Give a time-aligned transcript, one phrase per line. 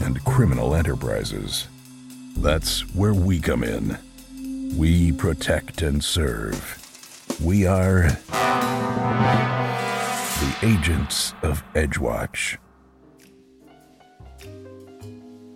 [0.00, 1.68] and criminal enterprises.
[2.36, 3.98] That's where we come in.
[4.76, 6.82] We protect and serve.
[7.42, 8.08] We are
[10.38, 12.58] the agents of Edgewatch.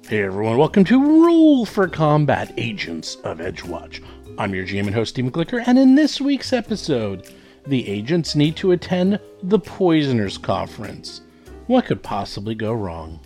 [0.09, 4.03] Hey everyone, welcome to Roll for Combat Agents of Edgewatch.
[4.39, 7.33] I'm your GM and host, Steve Glicker, and in this week's episode,
[7.67, 11.21] the agents need to attend the Poisoners Conference.
[11.67, 13.21] What could possibly go wrong?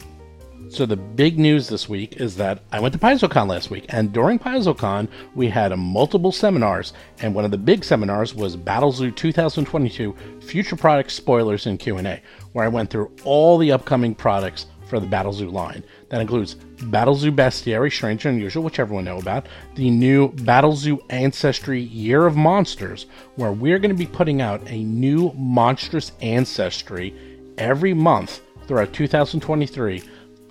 [0.75, 4.13] So the big news this week is that I went to PaizoCon last week, and
[4.13, 10.17] during PaizoCon we had multiple seminars, and one of the big seminars was Battlezoo 2022
[10.41, 12.21] Future Product Spoilers and Q&A,
[12.55, 15.85] where I went through all the upcoming products for the Battlezoo line.
[16.09, 19.47] That includes Battlezoo Bestiary, Strange and Unusual, which everyone know about,
[19.77, 23.07] the new Battlezoo Ancestry Year of Monsters,
[23.37, 27.15] where we're going to be putting out a new monstrous ancestry
[27.59, 30.03] every month throughout 2023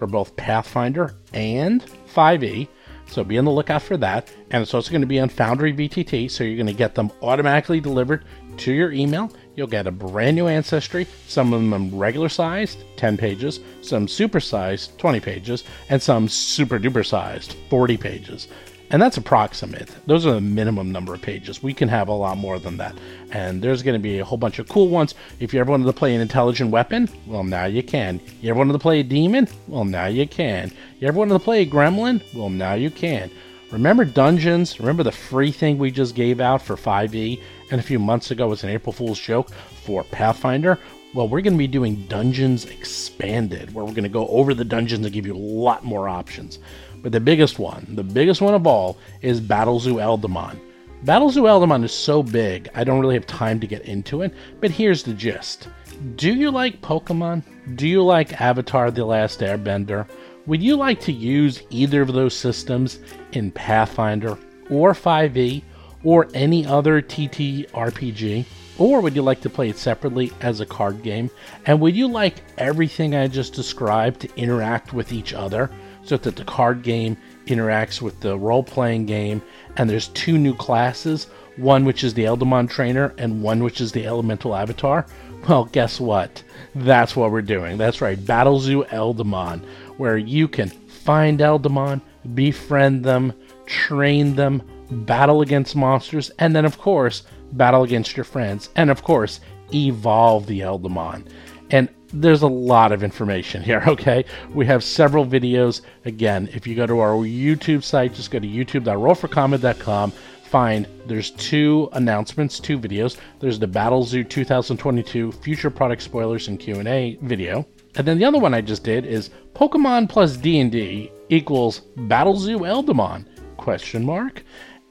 [0.03, 1.81] for both Pathfinder and
[2.13, 2.67] 5e.
[3.05, 4.29] So be on the lookout for that.
[4.51, 7.09] And it's also going to be on Foundry VTT, so you're going to get them
[7.21, 8.25] automatically delivered
[8.57, 9.31] to your email.
[9.55, 14.41] You'll get a brand new ancestry, some of them regular sized, 10 pages, some super
[14.41, 18.49] sized, 20 pages, and some super duper sized, 40 pages.
[18.93, 19.89] And that's approximate.
[20.05, 21.63] Those are the minimum number of pages.
[21.63, 22.95] We can have a lot more than that.
[23.31, 25.15] And there's going to be a whole bunch of cool ones.
[25.39, 28.21] If you ever wanted to play an intelligent weapon, well, now you can.
[28.39, 29.47] You ever wanted to play a demon?
[29.67, 30.71] Well, now you can.
[30.99, 32.21] You ever wanted to play a gremlin?
[32.35, 33.31] Well, now you can.
[33.71, 34.79] Remember Dungeons?
[34.79, 37.41] Remember the free thing we just gave out for 5e?
[37.71, 39.49] And a few months ago was an April Fool's joke
[39.85, 40.77] for Pathfinder?
[41.13, 44.65] Well, we're going to be doing Dungeons Expanded, where we're going to go over the
[44.65, 46.57] dungeons and give you a lot more options.
[47.03, 50.59] But the biggest one, the biggest one of all, is Battlezoo Eldamon.
[51.05, 54.71] Battlezoo Eldamon is so big, I don't really have time to get into it, but
[54.71, 55.67] here's the gist.
[56.15, 57.43] Do you like Pokemon?
[57.75, 60.07] Do you like Avatar The Last Airbender?
[60.47, 62.99] Would you like to use either of those systems
[63.33, 64.35] in Pathfinder
[64.71, 65.61] or 5e
[66.03, 68.45] or any other TTRPG?
[68.77, 71.29] Or would you like to play it separately as a card game?
[71.65, 75.69] And would you like everything I just described to interact with each other
[76.03, 79.41] so that the card game interacts with the role playing game?
[79.77, 83.91] And there's two new classes one which is the Eldamon trainer and one which is
[83.91, 85.05] the Elemental Avatar?
[85.47, 86.41] Well, guess what?
[86.73, 87.77] That's what we're doing.
[87.77, 89.63] That's right, Battlezoo Eldamon,
[89.97, 92.01] where you can find Eldamon,
[92.33, 93.33] befriend them,
[93.65, 97.23] train them, battle against monsters, and then, of course,
[97.57, 99.39] battle against your friends, and of course,
[99.73, 101.25] evolve the Eldamon.
[101.71, 104.25] And there's a lot of information here, okay?
[104.53, 105.81] We have several videos.
[106.05, 110.11] Again, if you go to our YouTube site, just go to youtube.rollforcombat.com.
[110.43, 113.17] Find there's two announcements, two videos.
[113.39, 117.65] There's the Battle Zoo 2022 future product spoilers and Q&A video.
[117.95, 122.59] And then the other one I just did is Pokemon plus D&D equals Battle Zoo
[122.59, 123.25] Eldamon
[123.57, 124.43] question mark.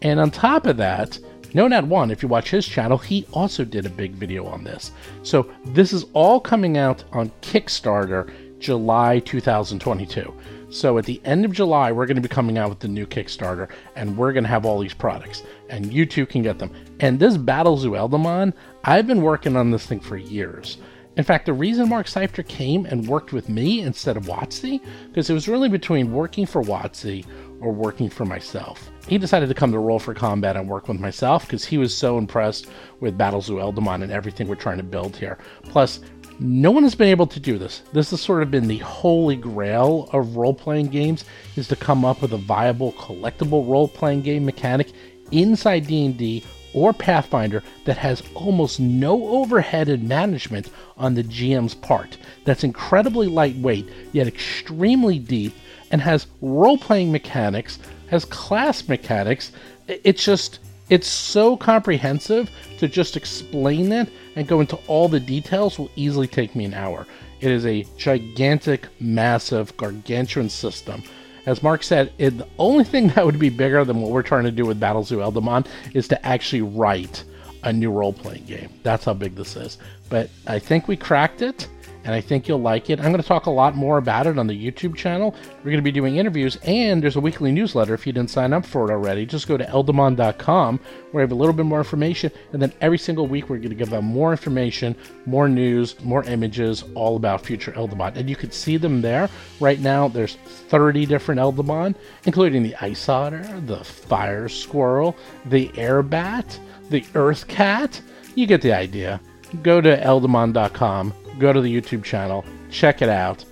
[0.02, 1.18] And on top of that,
[1.54, 4.64] no Nat One, if you watch his channel, he also did a big video on
[4.64, 4.92] this.
[5.22, 10.32] So this is all coming out on Kickstarter July 2022.
[10.70, 13.04] So at the end of July, we're going to be coming out with the new
[13.04, 16.72] Kickstarter, and we're going to have all these products, and you too can get them.
[17.00, 18.54] And this Battlezoo Eldamon,
[18.84, 20.78] I've been working on this thing for years.
[21.16, 25.28] In fact, the reason Mark Seifter came and worked with me instead of WotC, because
[25.28, 27.26] it was really between working for WotC
[27.60, 28.91] or working for myself.
[29.08, 31.94] He decided to come to Roll for Combat and work with myself because he was
[31.94, 32.68] so impressed
[33.00, 35.38] with Battlezoo Eldamon and everything we're trying to build here.
[35.64, 36.00] Plus,
[36.38, 37.82] no one has been able to do this.
[37.92, 41.24] This has sort of been the holy grail of role-playing games
[41.56, 44.92] is to come up with a viable collectible role-playing game mechanic
[45.30, 46.44] inside D&D
[46.74, 52.16] or Pathfinder that has almost no overhead and management on the GM's part.
[52.44, 55.54] That's incredibly lightweight, yet extremely deep,
[55.90, 57.78] and has role playing mechanics,
[58.12, 59.50] has class mechanics.
[59.88, 62.48] It's just, it's so comprehensive
[62.78, 66.74] to just explain it and go into all the details will easily take me an
[66.74, 67.06] hour.
[67.40, 71.02] It is a gigantic, massive, gargantuan system
[71.46, 74.44] as Mark said, it, the only thing that would be bigger than what we're trying
[74.44, 77.24] to do with Battlezoo Eldamon is to actually write
[77.64, 78.70] a new role playing game.
[78.82, 79.78] That's how big this is.
[80.08, 81.68] But I think we cracked it,
[82.04, 82.98] and I think you'll like it.
[82.98, 85.34] I'm going to talk a lot more about it on the YouTube channel.
[85.58, 88.52] We're going to be doing interviews, and there's a weekly newsletter if you didn't sign
[88.52, 89.26] up for it already.
[89.26, 92.98] Just go to eldamon.com where I have a little bit more information, and then every
[92.98, 94.96] single week we're going to give out more information,
[95.26, 98.16] more news, more images, all about future Eldamon.
[98.16, 99.28] And you can see them there.
[99.60, 101.94] Right now, there's 30 different Eldamon,
[102.24, 105.16] including the Ice Otter, the Fire Squirrel,
[105.46, 106.58] the Air Bat,
[106.90, 108.00] the Earth Cat.
[108.34, 109.20] You get the idea.
[109.62, 113.44] Go to eldamon.com, go to the YouTube channel, check it out.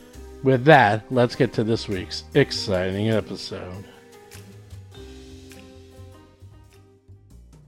[0.43, 3.85] With that, let's get to this week's exciting episode.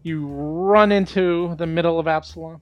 [0.03, 2.61] You run into the middle of Absalom,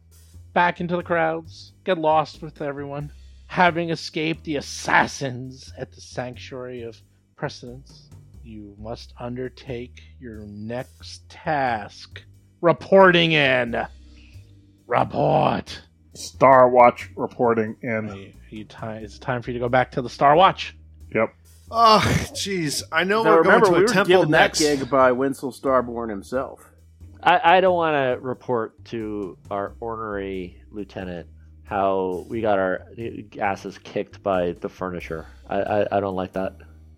[0.53, 3.13] back into the crowds, get lost with everyone,
[3.47, 7.01] having escaped the assassins at the Sanctuary of
[7.37, 8.11] Precedence.
[8.43, 12.23] You must undertake your next task
[12.61, 13.77] reporting in.
[14.87, 15.81] Report.
[16.15, 18.09] Star Watch reporting in.
[18.09, 20.77] Hey, you ti- it's time for you to go back to the Star Watch.
[21.15, 21.35] Yep.
[21.71, 22.01] Oh,
[22.33, 22.83] jeez.
[22.91, 24.59] I know Now we're remember, going we to were a temple given next.
[24.59, 26.61] that gig by Winslow Starborn himself.
[27.23, 31.29] I, I don't want to report to our ornery lieutenant
[31.65, 32.87] how we got our
[33.41, 35.27] asses kicked by the furniture.
[35.49, 36.57] I, I, I don't like that.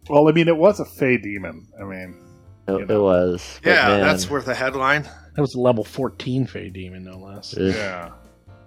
[0.09, 1.67] Well, I mean, it was a Fey demon.
[1.79, 2.17] I mean,
[2.67, 2.95] It, You know.
[2.95, 3.61] it was.
[3.63, 5.03] but Yeah, man, that's worth a headline.
[5.03, 7.53] That was a level 14 Fey Demon, no less.
[7.57, 7.75] ugh.
[7.75, 8.13] yeah,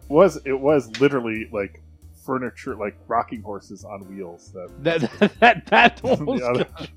[0.10, 1.82] was it was literally like
[2.26, 4.52] furniture, like rocking horses on wheels.
[4.54, 6.90] That That that that was The other- good.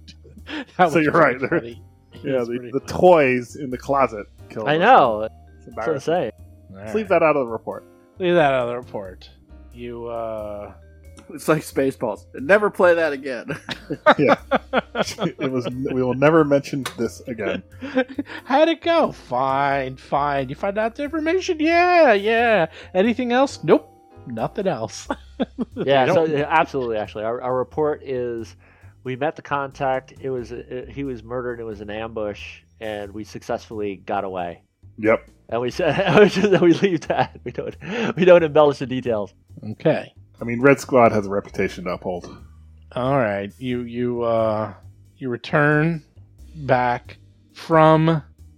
[0.79, 1.83] That So you're right, funny.
[2.25, 4.67] yeah, the, the toys in the closet killed.
[4.69, 5.23] I know.
[5.23, 5.35] It's
[5.67, 6.33] That's what I'm saying.
[6.71, 6.95] Right.
[6.95, 7.85] leave that out of the report.
[8.19, 9.29] Leave that out of the report.
[9.75, 10.73] You uh
[11.31, 12.25] It's like Spaceballs.
[12.35, 13.59] Never play that again.
[14.19, 14.37] Yeah,
[15.03, 15.67] it was.
[15.71, 17.63] We will never mention this again.
[18.45, 19.13] How'd it go?
[19.13, 20.49] Fine, fine.
[20.51, 21.59] You find out the information?
[21.59, 22.67] Yeah, yeah.
[22.95, 23.63] Anything else?
[23.65, 23.91] Nope.
[24.27, 25.09] Nothing else.
[25.77, 26.97] Yeah, so absolutely.
[26.97, 28.57] Actually, our, our report is
[29.05, 30.13] we met the contact.
[30.21, 31.61] It was it, he was murdered.
[31.61, 34.63] It was an ambush, and we successfully got away.
[34.99, 35.31] Yep.
[35.51, 37.41] And we said we leave that.
[37.45, 37.77] We don't
[38.17, 39.33] we don't embellish the details.
[39.73, 40.13] Okay.
[40.40, 42.37] I mean, Red Squad has a reputation to uphold.
[42.93, 43.52] All right.
[43.58, 44.73] You you uh
[45.17, 46.02] you return
[46.55, 47.19] back
[47.52, 48.08] from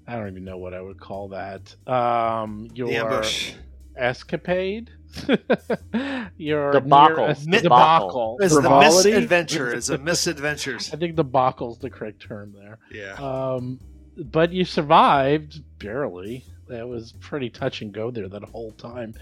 [0.06, 1.74] I don't even know what I would call that.
[1.88, 3.52] Um your The ambush.
[3.96, 4.90] escapade.
[6.36, 7.16] your Debacle.
[7.24, 8.36] near- es- Mid- debacle.
[8.40, 9.72] It's the misadventure.
[9.74, 10.92] It's a misadventures.
[10.92, 12.78] I think debacle's the correct term there.
[12.92, 13.14] Yeah.
[13.14, 13.80] Um,
[14.16, 16.44] but you survived barely.
[16.68, 19.14] That was pretty touch and go there that whole time.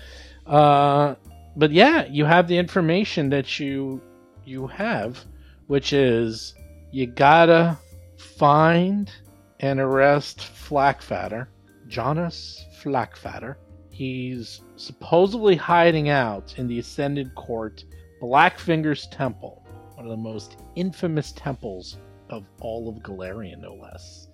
[0.47, 1.15] Uh,
[1.59, 4.01] but yeah, you have the information that you
[4.45, 5.25] you have,
[5.67, 6.55] which is
[6.93, 7.77] you gotta
[8.17, 9.11] find
[9.59, 11.49] and arrest Flackfatter,
[11.89, 13.57] Jonas Flackfatter.
[13.91, 17.85] He's supposedly hiding out in the Ascendant Court,
[18.23, 21.99] Blackfinger's Temple, one of the most infamous temples
[22.31, 24.29] of all of Golarion, no less.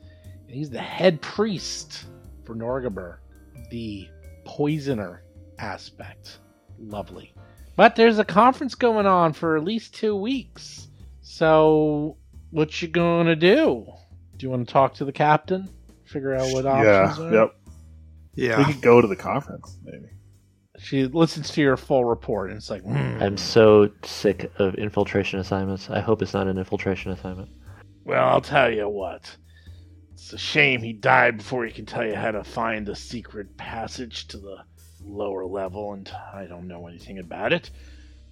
[0.46, 2.04] And he's the head priest
[2.44, 3.16] for Norgorber,
[3.70, 4.10] the
[4.44, 5.22] poisoner
[5.58, 6.40] aspect.
[6.88, 7.32] Lovely.
[7.76, 10.88] But there's a conference going on for at least two weeks.
[11.22, 12.16] So,
[12.50, 13.86] what you gonna do?
[14.36, 15.69] Do you want to talk to the captain?
[16.04, 17.25] Figure out what options Yeah.
[17.25, 17.34] are?
[17.34, 17.56] Yep.
[18.36, 18.58] Yeah.
[18.58, 20.06] We could go to the conference, maybe.
[20.78, 23.22] She listens to your full report and it's like, hmm.
[23.22, 25.88] I'm so sick of infiltration assignments.
[25.88, 27.48] I hope it's not an infiltration assignment.
[28.05, 29.36] Well, I'll tell you what.
[30.12, 33.56] It's a shame he died before he could tell you how to find the secret
[33.56, 34.56] passage to the
[35.06, 37.70] lower level, and I don't know anything about it.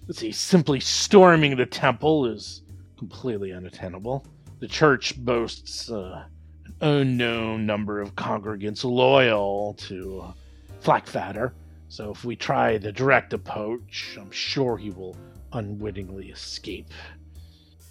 [0.07, 2.61] Let's see, simply storming the temple is
[2.97, 4.25] completely unattainable.
[4.59, 6.25] The church boasts uh,
[6.65, 10.33] an unknown number of congregants loyal to uh,
[10.81, 11.51] Flackfatter,
[11.87, 15.15] so if we try the direct approach, I'm sure he will
[15.51, 16.89] unwittingly escape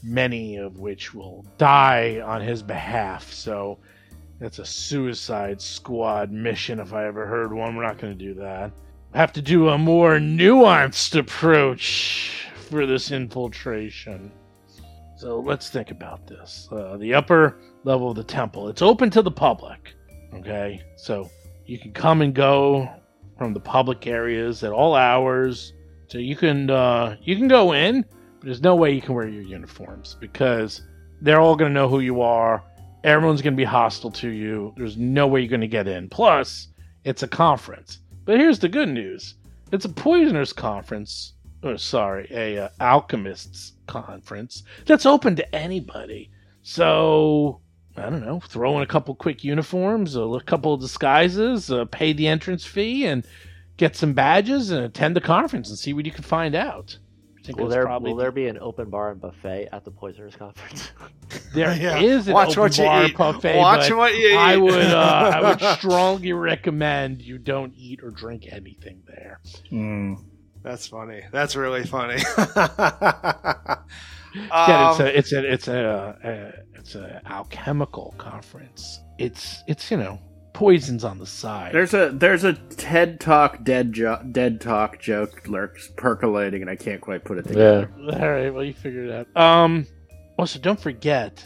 [0.03, 3.33] many of which will die on his behalf.
[3.33, 3.79] So
[4.39, 7.77] that's a suicide squad mission if I ever heard one.
[7.77, 8.73] We're not going to do that.
[9.15, 14.33] Have to do a more nuanced approach for this infiltration.
[15.17, 16.69] So let's think about this.
[16.73, 19.95] Uh, the upper level of the temple, it's open to the public.
[20.35, 21.31] Okay, so
[21.67, 22.89] you can come and go
[23.39, 25.75] from the public areas at all hours.
[26.09, 29.29] So you can uh, you can go in, but there's no way you can wear
[29.29, 30.83] your uniforms because
[31.21, 32.65] they're all going to know who you are.
[33.05, 34.73] Everyone's going to be hostile to you.
[34.77, 36.09] There's no way you're going to get in.
[36.09, 36.69] Plus,
[37.05, 37.99] it's a conference.
[38.25, 39.35] But here's the good news:
[39.73, 41.35] it's a poisoners conference.
[41.65, 46.31] Or sorry, a uh, alchemists conference that's open to anybody.
[46.63, 47.61] So
[47.97, 52.13] I don't know, throw in a couple quick uniforms, a couple of disguises, uh, pay
[52.13, 53.25] the entrance fee, and
[53.77, 56.99] get some badges and attend the conference and see what you can find out.
[57.43, 59.91] I think Will there probably will there be an open bar and buffet at the
[59.91, 60.91] Poisoners conference?
[61.55, 61.97] There is Yeah.
[61.99, 63.17] an Watch open what you bar eat.
[63.17, 64.37] buffet, Watch but what you eat.
[64.37, 69.41] I would uh, I would strongly recommend you don't eat or drink anything there.
[69.73, 70.19] Mm.
[70.63, 71.23] That's funny.
[71.33, 72.23] That's really funny.
[72.37, 73.77] yeah,
[74.35, 79.01] it's Um, a it's a it's a, a it's a alchemical conference.
[79.19, 80.21] It's it's you know
[80.53, 81.73] poisons on the side.
[81.73, 86.77] There's a there's a TED Talk dead jo- dead talk joke lurks percolating, and I
[86.77, 87.91] can't quite put it together.
[87.99, 89.41] All right, well you figured it out.
[89.41, 89.87] Um,
[90.39, 91.45] also don't forget,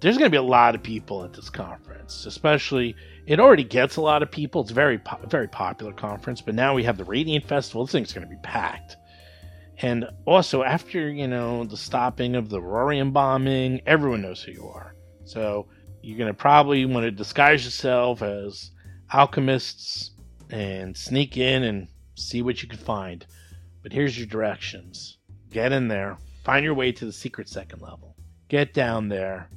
[0.00, 2.26] there's going to be a lot of people at this conference.
[2.26, 4.62] Especially, it already gets a lot of people.
[4.62, 7.84] It's a very po- very popular conference, but now we have the Radiant Festival.
[7.84, 8.96] This thing's going to be packed.
[9.82, 14.68] And also, after you know the stopping of the Rorian bombing, everyone knows who you
[14.68, 14.94] are.
[15.24, 15.68] So
[16.02, 18.70] you're going to probably want to disguise yourself as
[19.12, 20.12] alchemists
[20.50, 23.26] and sneak in and see what you can find.
[23.82, 25.18] But here's your directions
[25.50, 28.14] get in there, find your way to the secret second level,
[28.48, 29.48] get down there,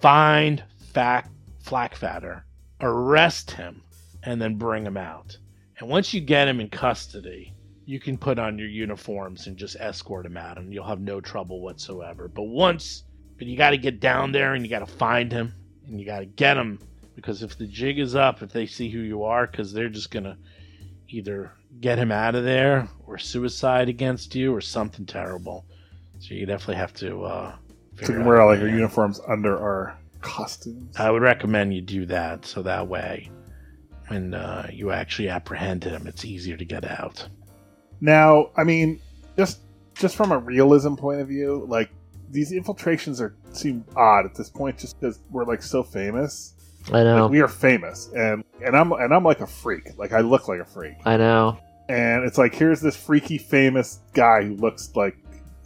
[0.00, 0.62] find
[0.92, 1.30] Fac-
[1.62, 2.42] Flackfatter,
[2.80, 3.82] arrest him,
[4.22, 5.36] and then bring him out.
[5.78, 7.52] And once you get him in custody,
[7.84, 11.20] you can put on your uniforms and just escort him out, and you'll have no
[11.20, 12.28] trouble whatsoever.
[12.28, 13.04] But once,
[13.38, 15.52] but you got to get down there and you got to find him
[15.86, 16.78] and you got to get him
[17.14, 20.10] because if the jig is up, if they see who you are, because they're just
[20.10, 20.36] gonna
[21.08, 21.50] either
[21.80, 25.64] get him out of there or suicide against you or something terrible.
[26.18, 27.24] So you definitely have to.
[27.24, 30.96] Uh, So we figure can out wear like our uniforms under our costumes.
[30.98, 33.30] I would recommend you do that so that way,
[34.08, 37.26] when uh, you actually apprehend him, it's easier to get out.
[38.00, 39.00] Now, I mean,
[39.38, 39.60] just
[39.94, 41.90] just from a realism point of view, like
[42.30, 46.54] these infiltrations are seem odd at this point, just because we're like so famous.
[46.92, 47.22] I know.
[47.22, 49.96] Like we are famous, and and I'm and I'm like a freak.
[49.98, 51.58] Like I look like a freak, I know.
[51.88, 55.16] and it's like here's this freaky famous guy who looks like,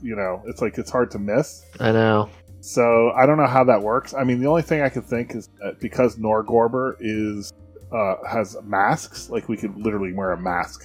[0.03, 1.65] you know, it's like it's hard to miss.
[1.79, 2.31] I know.
[2.61, 4.13] So I don't know how that works.
[4.15, 7.53] I mean, the only thing I can think is that because Norgorber is
[7.93, 10.85] uh, has masks, like we could literally wear a mask.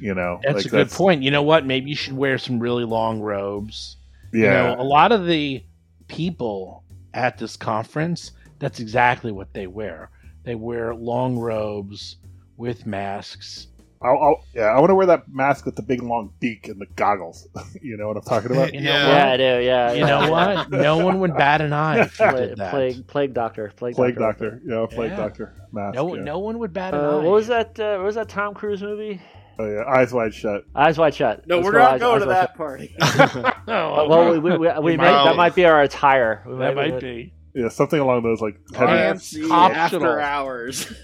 [0.00, 1.22] You know, That's like a good point.
[1.22, 1.64] You know what?
[1.64, 3.96] Maybe you should wear some really long robes.
[4.32, 5.62] Yeah, You know, a lot of the
[6.08, 6.84] people
[7.14, 10.10] at this conference, that's exactly what they wear.
[10.44, 12.16] They wear long robes
[12.56, 13.68] with masks.
[14.04, 16.80] I'll, I'll, yeah, I want to wear that mask with the big long beak and
[16.80, 17.46] the goggles.
[17.82, 18.74] you know what I'm talking about?
[18.74, 19.06] You know Yeah.
[19.06, 19.28] Yeah, what?
[19.28, 19.64] I do.
[19.64, 19.92] Yeah.
[19.92, 20.70] You know what?
[20.70, 24.16] No one would bat an eye if you Pla- did plague, plague doctor, plague, Plague
[24.16, 24.50] doctor.
[24.50, 25.16] Doctor, yeah, Plague Yeah.
[25.16, 25.94] Doctor mask.
[25.94, 26.22] No, yeah.
[26.24, 27.14] no one would bat an Uh, eye.
[27.16, 27.78] what was that?
[27.78, 29.20] Uh, what was that Tom Cruise movie?
[29.58, 30.64] Oh yeah, eyes wide shut.
[30.74, 31.46] Eyes Wide Shut.
[31.46, 32.94] No, Let's we're go not Eyes- going Eyes to Wide that party.
[32.98, 33.56] Shut.
[33.68, 36.42] Oh, well, we, we, we, we might- that might be our attire.
[36.46, 37.34] We that might- might be.
[37.54, 38.58] Yeah, something along those like.
[38.74, 40.90] Heavy- Fancy after hours.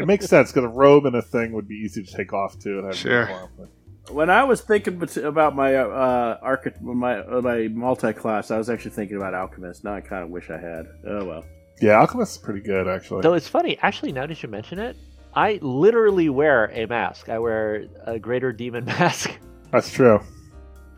[0.00, 2.56] It makes sense because a robe and a thing would be easy to take off
[2.58, 2.78] too.
[2.78, 3.20] And have Sure.
[3.22, 3.68] uniform, but-
[4.14, 8.70] when I was thinking about my uh, archi- my uh, my multi class, I was
[8.70, 9.84] actually thinking about alchemist.
[9.84, 10.86] Now I kind of wish I had.
[11.06, 11.44] Oh well.
[11.82, 13.20] Yeah, Alchemist is pretty good actually.
[13.22, 14.96] Though it's funny, actually, now that you mention it,
[15.34, 17.28] I literally wear a mask.
[17.28, 19.30] I wear a greater demon mask.
[19.70, 20.20] That's true.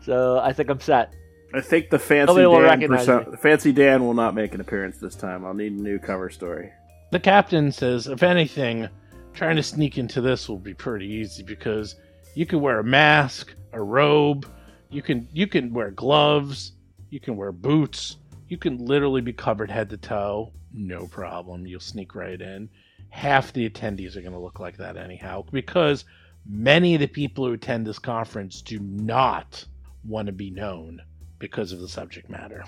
[0.03, 1.13] So I think I'm set.
[1.53, 5.45] I think the fancy Dan perso- fancy Dan will not make an appearance this time.
[5.45, 6.71] I'll need a new cover story.
[7.11, 8.87] The captain says, if anything,
[9.33, 11.95] trying to sneak into this will be pretty easy because
[12.35, 14.47] you can wear a mask, a robe,
[14.89, 16.71] you can you can wear gloves,
[17.09, 21.67] you can wear boots, you can literally be covered head to toe, no problem.
[21.67, 22.69] You'll sneak right in.
[23.11, 26.05] Half the attendees are going to look like that anyhow because
[26.49, 29.63] many of the people who attend this conference do not
[30.03, 31.01] want to be known
[31.37, 32.63] because of the subject matter.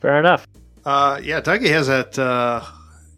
[0.00, 0.46] Fair enough.
[0.84, 2.62] Uh, yeah, Dougie has that uh,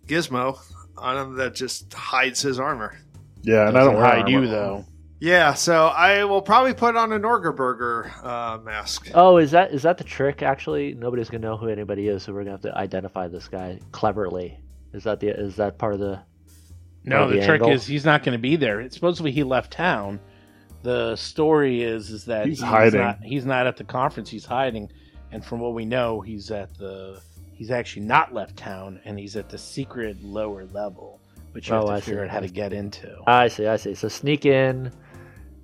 [0.07, 0.59] gizmo
[0.97, 2.97] on him that just hides his armor.
[3.43, 4.85] Yeah, and I don't Doesn't hide you though.
[5.21, 9.11] Yeah, so I will probably put on a Norgerberger uh, mask.
[9.15, 10.43] Oh, is that is that the trick?
[10.43, 13.79] Actually, nobody's gonna know who anybody is, so we're gonna have to identify this guy
[13.93, 14.59] cleverly.
[14.95, 16.21] Is that the is that part of the?
[17.05, 17.71] No, the, the trick angle.
[17.73, 18.81] is he's not going to be there.
[18.81, 20.21] It's supposedly he left town.
[20.83, 23.01] The story is is that He's hiding.
[23.01, 24.29] Not, he's not at the conference.
[24.31, 24.91] He's hiding,
[25.33, 27.21] and from what we know, he's at the.
[27.53, 31.21] He's actually not left town, and he's at the secret lower level,
[31.53, 32.07] which you have Oh, to I see.
[32.07, 33.15] figure out how to get into.
[33.27, 33.95] I see, I see.
[33.95, 34.91] So sneak in,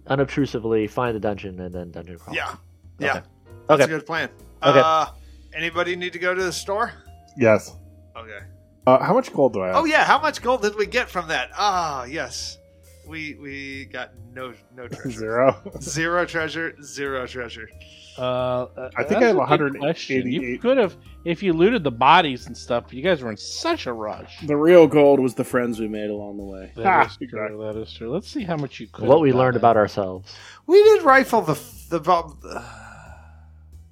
[0.06, 2.36] unobtrusively, find the dungeon, and then dungeon crawl.
[2.36, 2.54] Yeah,
[2.98, 3.20] yeah, Okay.
[3.68, 3.84] that's Okay.
[3.84, 4.28] a good plan.
[4.62, 4.80] Okay.
[4.84, 5.06] Uh,
[5.54, 6.92] anybody need to go to the store?
[7.38, 7.74] Yes.
[8.16, 8.40] Okay.
[8.86, 9.76] Uh, how much gold do I have?
[9.76, 11.50] Oh yeah, how much gold did we get from that?
[11.56, 12.58] Ah, yes,
[13.06, 15.10] we we got no no treasure.
[15.18, 15.72] Zero.
[15.80, 17.68] Zero treasure, zero treasure.
[18.16, 18.66] Uh,
[18.96, 20.24] I think I have a 188.
[20.24, 22.90] You could have, if you looted the bodies and stuff.
[22.90, 24.40] You guys were in such a rush.
[24.46, 26.72] The real gold was the friends we made along the way.
[26.76, 27.24] That Ah, is true.
[27.26, 27.66] exactly.
[27.66, 28.10] That is true.
[28.10, 29.06] Let's see how much you could.
[29.06, 30.34] What have we learned about ourselves.
[30.66, 32.38] We did rifle the the problem.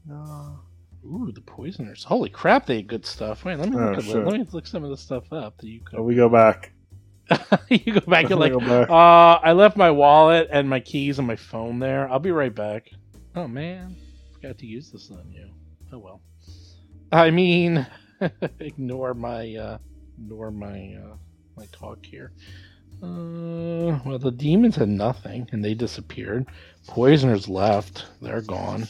[0.06, 0.53] no.
[1.04, 2.02] Ooh, the poisoners.
[2.04, 3.44] Holy crap, they had good stuff.
[3.44, 4.16] Wait, let me Oh, look at shit.
[4.24, 6.72] let me look some of the stuff up that you could we go back.
[7.70, 8.88] you go back and like back.
[8.90, 12.08] uh I left my wallet and my keys and my phone there.
[12.10, 12.90] I'll be right back.
[13.36, 13.96] Oh man.
[14.34, 15.48] Forgot to use this on you.
[15.92, 16.20] Oh well.
[17.12, 17.86] I mean
[18.60, 19.78] ignore my uh
[20.18, 21.16] ignore my uh
[21.56, 22.32] my talk here.
[23.02, 26.46] Uh well the demons had nothing and they disappeared.
[26.86, 28.06] Poisoners left.
[28.20, 28.86] They're gone.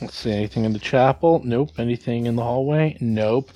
[0.00, 1.42] Let's see anything in the chapel?
[1.44, 1.72] Nope.
[1.78, 2.96] Anything in the hallway?
[3.00, 3.50] Nope.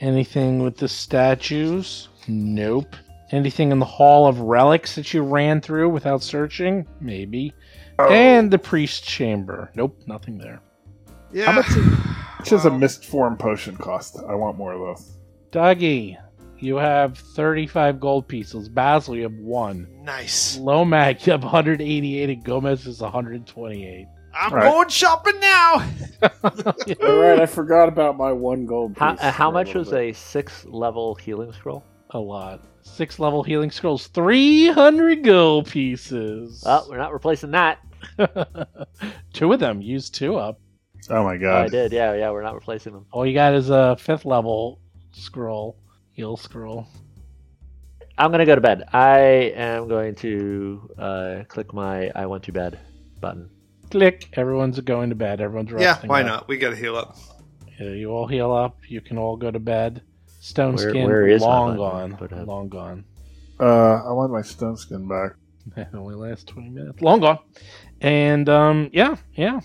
[0.00, 2.08] Anything with the statues?
[2.28, 2.94] Nope.
[3.30, 6.86] Anything in the Hall of Relics that you ran through without searching?
[7.00, 7.52] Maybe.
[7.98, 8.08] Oh.
[8.10, 9.70] And the priest chamber?
[9.74, 10.60] Nope, nothing there.
[11.32, 11.46] Yeah.
[11.46, 11.80] How much, how
[12.38, 12.78] much does a Wow.
[12.78, 14.18] mist form potion cost?
[14.28, 15.18] I want more of those.
[15.50, 16.16] Dougie,
[16.58, 18.68] you have 35 gold pieces.
[18.68, 19.88] Basil, you have one.
[20.04, 20.56] Nice.
[20.58, 24.06] Lomac, you have 188, and Gomez is 128.
[24.38, 24.64] I'm Right.
[24.70, 25.74] going shopping now.
[26.22, 29.00] All right, I forgot about my one gold piece.
[29.00, 30.10] How, uh, how much little was bit.
[30.10, 31.84] a six level healing scroll?
[32.10, 32.64] A lot.
[32.82, 36.62] Six level healing scrolls, 300 gold pieces.
[36.66, 37.78] Oh, we're not replacing that.
[39.32, 39.82] two of them.
[39.82, 40.60] Use two up.
[41.10, 41.92] Oh my Oh, I did.
[41.92, 42.30] Yeah, yeah.
[42.30, 43.06] We're not replacing them.
[43.12, 44.80] All you got is a fifth level
[45.12, 45.76] scroll,
[46.12, 46.86] heal scroll.
[48.16, 48.84] I'm gonna go to bed.
[48.92, 49.18] I
[49.54, 52.78] am going to uh, click my "I want to bed"
[53.20, 53.48] button.
[53.90, 54.28] Click.
[54.34, 55.40] Everyone's going to bed.
[55.40, 56.04] Everyone's resting.
[56.04, 56.26] Yeah, why up.
[56.26, 56.48] not?
[56.48, 57.16] We got to heal up.
[57.80, 58.78] Yeah, you all heal up.
[58.88, 60.02] You can all go to bed.
[60.40, 62.18] Stone Where- skin, where is long gone.
[62.46, 63.04] Long gone.
[63.60, 65.32] Uh, I want my stone skin back.
[65.76, 67.02] It only lasts twenty minutes.
[67.02, 67.38] Long gone.
[68.00, 69.60] And um, yeah, yeah.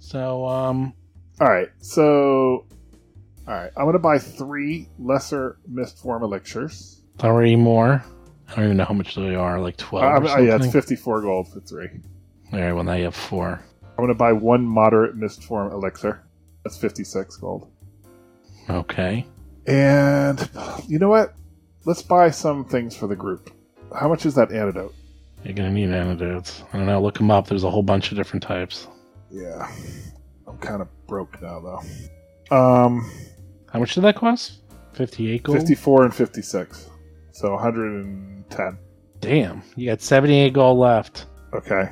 [0.00, 0.94] So um,
[1.40, 2.66] All right, so
[3.46, 7.02] all right, I'm gonna buy three lesser mist form elixirs.
[7.18, 8.02] three more.
[8.48, 9.60] I don't even know how much they are.
[9.60, 10.24] Like twelve.
[10.24, 11.88] Uh, or I yeah, it's 54 gold for three.
[12.52, 12.72] All right.
[12.72, 13.60] Well, now you have four.
[13.82, 16.22] I'm gonna buy one moderate mist form elixir.
[16.64, 17.70] That's 56 gold.
[18.70, 19.26] Okay.
[19.66, 20.48] And
[20.88, 21.34] you know what?
[21.84, 23.50] Let's buy some things for the group.
[23.98, 24.94] How much is that antidote?
[25.44, 26.62] You're gonna need antidotes.
[26.72, 27.00] I don't know.
[27.02, 27.46] Look them up.
[27.48, 28.86] There's a whole bunch of different types.
[29.30, 29.70] Yeah,
[30.46, 32.56] I'm kind of broke now though.
[32.56, 33.10] Um,
[33.72, 34.60] How much did that cost?
[34.92, 35.58] Fifty-eight gold.
[35.58, 36.90] 54 and 56,
[37.32, 38.78] so 110.
[39.20, 41.26] Damn, you got 78 gold left.
[41.54, 41.88] Okay.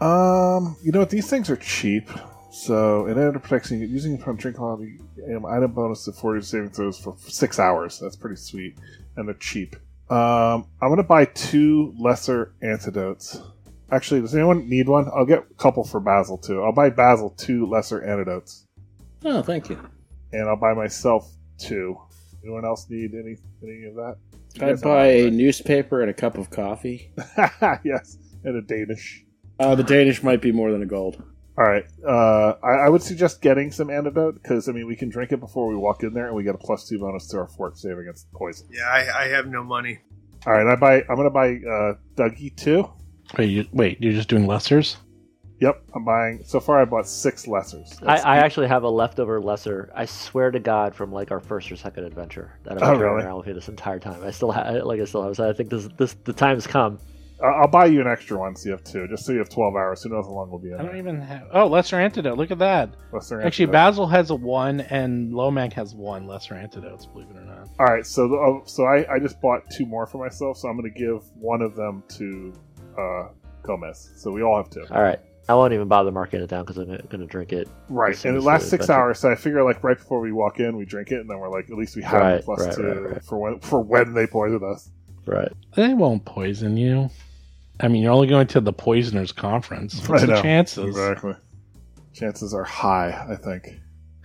[0.00, 1.10] Um, you know what?
[1.10, 2.08] These things are cheap.
[2.50, 5.00] So, it ended up protecting using it from drink quality
[5.34, 7.98] um, item bonus to 40 saving throws for six hours.
[7.98, 8.78] That's pretty sweet.
[9.16, 9.74] And they're cheap.
[10.10, 13.40] Um, I'm going to buy two lesser antidotes.
[13.90, 15.08] Actually, does anyone need one?
[15.14, 16.62] I'll get a couple for Basil too.
[16.62, 18.66] I'll buy Basil two lesser antidotes.
[19.24, 19.78] Oh, thank you.
[20.32, 21.96] And I'll buy myself two.
[22.42, 24.16] Anyone else need any any of that?
[24.60, 27.10] I'd buy a newspaper and a cup of coffee.
[27.84, 29.23] yes, and a Danish.
[29.58, 31.22] Uh, the Danish might be more than a gold.
[31.56, 31.84] All right.
[32.04, 35.38] Uh, I, I would suggest getting some antidote because I mean we can drink it
[35.38, 37.78] before we walk in there, and we get a plus two bonus to our fort
[37.78, 38.66] save against poison.
[38.72, 40.00] Yeah, I, I have no money.
[40.46, 40.66] All right.
[40.66, 41.02] I buy.
[41.08, 42.90] I'm gonna buy uh, Dougie two.
[43.38, 44.96] Wait, you, wait, you're just doing lessers?
[45.60, 45.82] Yep.
[45.94, 46.42] I'm buying.
[46.44, 47.96] So far, I bought six lessers.
[48.04, 49.90] I, I actually have a leftover lesser.
[49.94, 52.96] I swear to God, from like our first or second adventure that I've been Oh,
[52.96, 53.24] carrying really?
[53.24, 54.22] around with me this entire time.
[54.24, 55.36] I still have, like, I still have.
[55.36, 56.98] So I think this, this, the time's come.
[57.42, 59.48] I- I'll buy you an extra one, so you have two, just so you have
[59.48, 60.02] twelve hours.
[60.02, 60.96] Who knows how long we'll be in I don't there?
[60.96, 61.48] even have.
[61.52, 62.38] Oh, lesser antidote.
[62.38, 62.94] Look at that.
[63.12, 63.72] Lesser Actually, antidote.
[63.72, 67.06] Basil has a one, and Lomac has one lesser antidotes.
[67.06, 67.68] Believe it or not.
[67.80, 68.06] All right.
[68.06, 70.90] So the, oh, so I, I just bought two more for myself, so I'm gonna
[70.90, 72.52] give one of them to
[72.98, 73.28] uh,
[73.62, 74.12] Gomez.
[74.16, 74.84] So we all have two.
[74.90, 75.18] All right.
[75.46, 77.68] I won't even bother marking it down because I'm going to drink it.
[77.90, 79.18] Right, as soon and it lasts six adventure- hours.
[79.18, 81.50] So I figure, like right before we walk in, we drink it, and then we're
[81.50, 83.22] like, at least we have Right, plus right, two right, right.
[83.22, 84.88] for when for when they poison us.
[85.26, 85.52] Right.
[85.76, 87.10] They won't poison you.
[87.80, 90.06] I mean, you're only going to the poisoners conference.
[90.08, 90.86] What's the chances?
[90.86, 91.34] Exactly.
[92.12, 93.26] Chances are high.
[93.28, 93.80] I think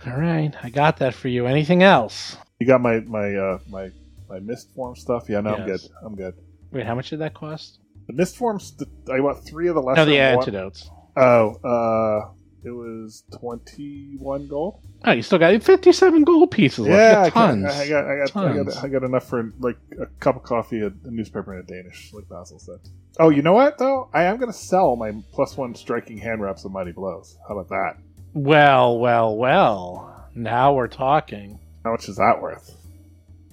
[0.06, 1.46] All right, I got that for you.
[1.46, 2.36] Anything else?
[2.60, 3.90] you got my my uh, my
[4.28, 5.28] my mist form stuff.
[5.28, 5.80] Yeah, no, I'm good.
[6.04, 6.34] I'm good.
[6.70, 7.80] Wait, how much did that cost?
[8.06, 8.74] The mist forms.
[9.10, 10.02] I bought three of the lesser.
[10.02, 10.88] No, the and one- antidotes.
[11.16, 12.30] Oh, uh,
[12.64, 14.80] it was twenty one gold.
[15.04, 16.86] Oh, you still got 57 gold pieces.
[16.86, 17.62] yeah, I, tons.
[17.64, 20.42] got, I got, I got, I got, I got enough for like a cup of
[20.42, 22.80] coffee, a, a newspaper, and a Danish, like Basil said.
[23.18, 24.10] Oh, you know what though?
[24.12, 27.38] I am going to sell my plus one striking hand wraps of mighty blows.
[27.48, 27.96] How about that?
[28.34, 30.28] Well, well, well.
[30.34, 31.58] Now we're talking.
[31.84, 32.76] How much is that worth?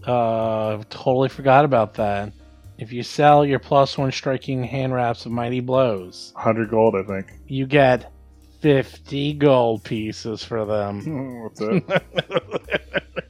[0.03, 2.31] Uh, totally forgot about that.
[2.77, 7.03] If you sell your plus one striking hand wraps of mighty blows, Hundred gold, I
[7.03, 7.27] think.
[7.47, 8.11] you get
[8.67, 11.49] 50 gold pieces for them.
[11.55, 11.61] That's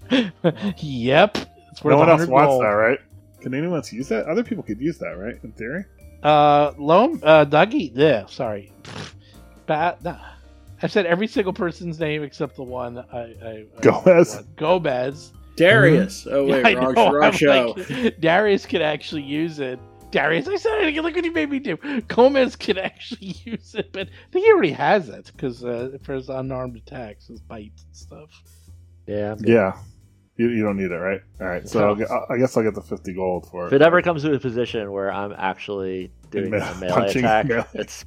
[0.10, 0.84] it.
[0.84, 1.38] yep.
[1.72, 2.64] It's worth no one else wants gold.
[2.64, 3.00] that, right?
[3.42, 4.26] Can anyone else use that?
[4.26, 5.36] Other people could use that, right?
[5.44, 5.86] In theory.
[6.24, 8.72] Uh, Lom, uh, Dougie, yeah, sorry.
[9.68, 10.18] Ba- nah.
[10.82, 13.20] I've said every single person's name except the one I.
[13.20, 14.44] I, I Gomez.
[14.56, 15.34] Gomez.
[15.56, 16.26] Darius.
[16.30, 17.76] Oh wait, I wrong, know, wrong show.
[17.78, 19.80] like, Darius could actually use it.
[20.12, 21.04] Darius, I said it again.
[21.04, 21.78] Look what you made me do.
[22.08, 26.14] Gomez could actually use it, but I think he already has it because uh, for
[26.16, 28.30] his unarmed attacks, his bites and stuff.
[29.06, 29.36] Yeah.
[29.40, 29.78] Yeah.
[30.38, 31.22] You, you don't need it, right?
[31.42, 31.68] All right.
[31.68, 33.68] So I'll get, I guess I'll get the 50 gold for it.
[33.68, 33.82] If it.
[33.82, 37.48] it ever comes to a position where I'm actually doing Me- a melee punching attack,
[37.48, 37.66] melee.
[37.74, 38.06] it's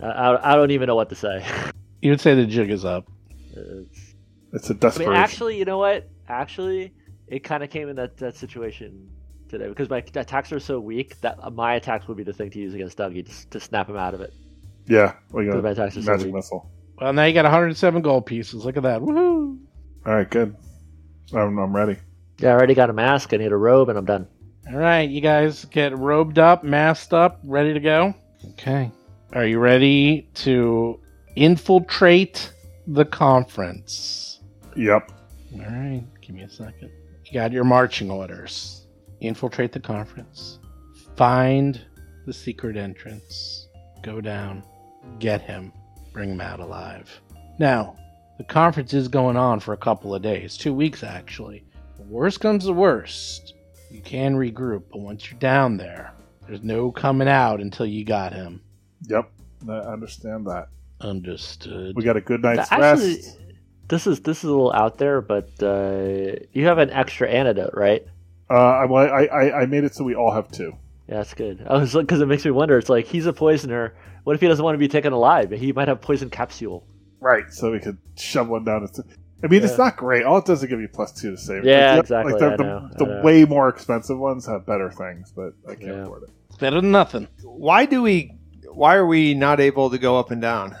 [0.00, 1.44] I, I don't even know what to say.
[2.02, 3.10] You would say the jig is up.
[3.56, 4.14] It's,
[4.52, 5.14] It's a I mean, desperation.
[5.14, 6.06] actually, you know what?
[6.28, 6.92] Actually,
[7.26, 9.08] it kind of came in that, that situation
[9.48, 12.58] today because my attacks are so weak that my attacks would be the thing to
[12.58, 14.32] use against Dougie to, to snap him out of it.
[14.86, 15.14] yeah.
[15.32, 16.34] We Because got my attacks are so magic weak.
[16.34, 16.70] missile.
[17.00, 18.64] Well, now you got 107 gold pieces.
[18.64, 19.00] Look at that.
[19.00, 19.58] Woohoo!
[20.06, 20.56] All right, good.
[21.34, 21.96] I'm, I'm ready.
[22.38, 23.32] Yeah, I already got a mask.
[23.34, 24.26] I need a robe, and I'm done.
[24.70, 28.14] All right, you guys get robed up, masked up, ready to go.
[28.52, 28.90] Okay.
[29.32, 31.00] Are you ready to
[31.36, 32.52] infiltrate
[32.86, 34.40] the conference?
[34.76, 35.12] Yep.
[35.54, 36.90] All right, give me a second.
[37.24, 38.85] You got your marching orders.
[39.20, 40.58] Infiltrate the conference.
[41.16, 41.80] Find
[42.26, 43.68] the secret entrance.
[44.02, 44.62] Go down.
[45.18, 45.72] Get him.
[46.12, 47.20] Bring him out alive.
[47.58, 47.96] Now,
[48.38, 51.64] the conference is going on for a couple of days, two weeks actually.
[51.96, 53.54] The worst comes to worst.
[53.90, 56.12] You can regroup, but once you're down there,
[56.46, 58.60] there's no coming out until you got him.
[59.08, 59.30] Yep.
[59.68, 60.68] I understand that.
[61.00, 61.96] Understood.
[61.96, 63.38] We got a good night's Actually, rest.
[63.88, 67.74] this is this is a little out there, but uh, you have an extra antidote,
[67.74, 68.06] right?
[68.48, 70.72] Uh, I, I, I, I made it so we all have two.
[71.08, 71.64] Yeah, that's good.
[71.68, 72.78] I was because it makes me wonder.
[72.78, 73.94] It's like he's a poisoner.
[74.24, 75.50] What if he doesn't want to be taken alive?
[75.52, 76.86] He might have poison capsule.
[77.20, 77.52] Right.
[77.52, 78.82] So we could shove one down.
[78.82, 79.00] His
[79.42, 80.24] I mean, it's not great.
[80.24, 81.64] All it does is give you plus two to save.
[81.64, 83.22] Yeah, Like, exactly, Like the, I the, know, I the know.
[83.22, 86.02] way more expensive ones have better things, but I can't Yeah.
[86.02, 86.30] afford it.
[86.48, 87.28] It's better than nothing.
[87.42, 88.32] Why do we?
[88.72, 90.76] Why are we not able to go up and down?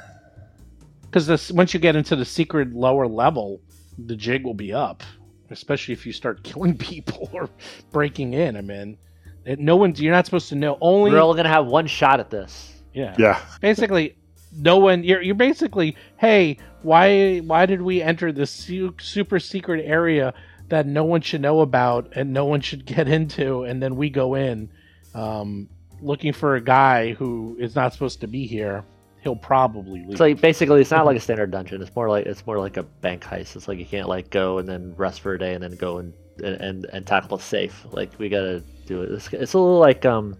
[1.02, 3.60] Because once you get into the secret lower level,
[3.98, 5.02] the jig will be up.
[5.50, 7.48] Especially if you start killing people or
[7.92, 8.56] breaking in.
[8.56, 8.98] I mean,
[9.44, 10.00] it, no one's.
[10.00, 10.78] You're not supposed to know.
[10.80, 12.72] Only We're all gonna have one shot at this.
[12.92, 13.14] yeah.
[13.18, 13.40] Yeah.
[13.60, 14.16] Basically,
[14.56, 15.04] no one.
[15.04, 15.96] You're you're basically.
[16.16, 20.34] Hey, why why did we enter this su- super secret area
[20.68, 24.10] that no one should know about and no one should get into, and then we
[24.10, 24.68] go in,
[25.14, 25.68] um,
[26.00, 28.84] looking for a guy who is not supposed to be here.
[29.26, 30.10] He'll probably leave.
[30.10, 31.82] It's like basically, it's not like a standard dungeon.
[31.82, 33.56] It's more like it's more like a bank heist.
[33.56, 35.98] It's like you can't like go and then rest for a day and then go
[35.98, 37.84] and and and tackle a safe.
[37.90, 39.10] Like we gotta do it.
[39.10, 40.36] It's, it's a little like um,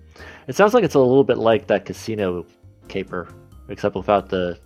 [0.47, 2.47] it sounds like it's a little bit like that casino
[2.87, 3.29] caper,
[3.69, 4.57] except without the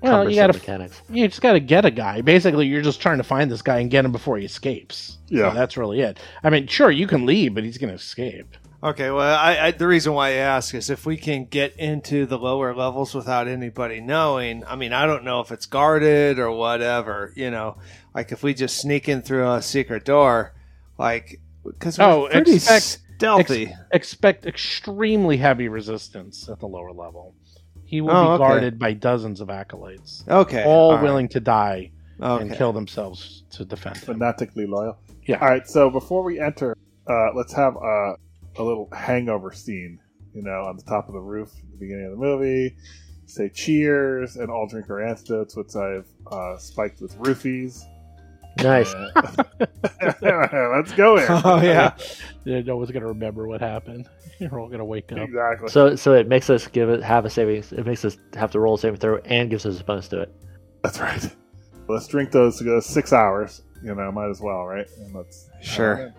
[0.00, 1.02] well, you gotta mechanics.
[1.10, 2.20] You just got to get a guy.
[2.20, 5.18] Basically, you're just trying to find this guy and get him before he escapes.
[5.28, 5.50] Yeah.
[5.50, 6.18] So that's really it.
[6.42, 8.56] I mean, sure, you can leave, but he's going to escape.
[8.82, 12.26] Okay, well, I, I, the reason why I ask is if we can get into
[12.26, 14.64] the lower levels without anybody knowing.
[14.66, 17.32] I mean, I don't know if it's guarded or whatever.
[17.34, 17.78] You know,
[18.14, 20.54] like if we just sneak in through a secret door,
[20.98, 23.72] like because Oh, pretty expect- stealthy.
[23.92, 27.34] Expect extremely heavy resistance at the lower level.
[27.86, 28.38] He will Oh, be okay.
[28.38, 32.42] guarded by dozens of acolytes, okay, all willing to die Okay.
[32.42, 34.04] and kill themselves to defend him.
[34.16, 34.98] Fanatically loyal.
[35.24, 35.38] Yeah.
[35.40, 35.66] All right.
[35.66, 36.76] So before we enter,
[37.08, 38.16] uh, let's have a,
[38.58, 39.98] a little hangover scene.
[40.34, 42.76] You know, on the top of the roof at the beginning of the movie.
[43.24, 47.82] Say cheers and all drink our antidotes, which I've uh, spiked with roofies.
[48.62, 48.92] Nice.
[48.94, 49.32] Uh,
[50.22, 51.26] let's go in.
[51.28, 51.94] Oh yeah,
[52.44, 54.08] Yeah, No one's going to remember what happened.
[54.38, 55.18] You're all going to wake up.
[55.18, 55.68] exactly.
[55.68, 57.64] So so it makes us give it have a saving.
[57.76, 60.20] It makes us have to roll a saving throw and gives us a bonus to
[60.22, 60.34] it.
[60.82, 61.34] That's right.
[61.88, 63.62] Let's drink those to go six hours.
[63.82, 64.86] You know, might as well, right?
[64.98, 66.12] And let's Sure.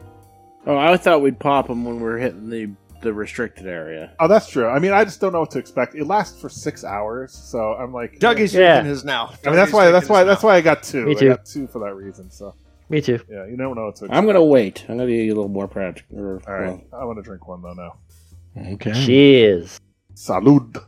[0.67, 2.69] Oh, I thought we'd pop them when we're hitting the
[3.01, 4.11] the restricted area.
[4.19, 4.67] Oh, that's true.
[4.67, 5.93] I mean, I just don't know what to expect.
[5.95, 8.73] It lasts for six hours, so I'm like, Dougie's Yeah.
[8.81, 9.33] drinking his now.
[9.45, 9.91] I mean, that's why.
[9.91, 10.23] That's why.
[10.23, 10.49] That's now.
[10.49, 11.05] why I got two.
[11.05, 11.29] Me I too.
[11.29, 12.29] got two for that reason.
[12.31, 12.55] So
[12.89, 13.19] Me too.
[13.29, 14.13] yeah, you don't know what to expect.
[14.17, 14.81] I'm gonna wait.
[14.89, 16.19] I'm gonna be a little more practical.
[16.19, 18.71] Or, All right, well, I want to drink one though now.
[18.73, 18.93] Okay.
[19.05, 19.79] Cheers.
[20.15, 20.83] Salud.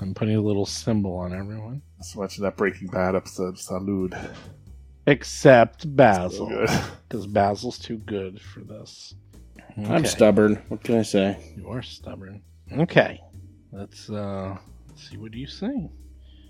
[0.00, 1.80] I'm putting a little symbol on everyone.
[1.98, 3.56] Just watching that Breaking Bad episode.
[3.56, 4.12] Salud.
[5.06, 6.66] Except Basil.
[7.08, 9.14] Because Basil's too good for this.
[9.86, 10.62] I'm stubborn.
[10.68, 11.36] What can I say?
[11.58, 12.40] You are stubborn.
[12.72, 13.20] Okay.
[13.70, 14.56] Let's uh
[14.88, 15.90] let's see what do you say.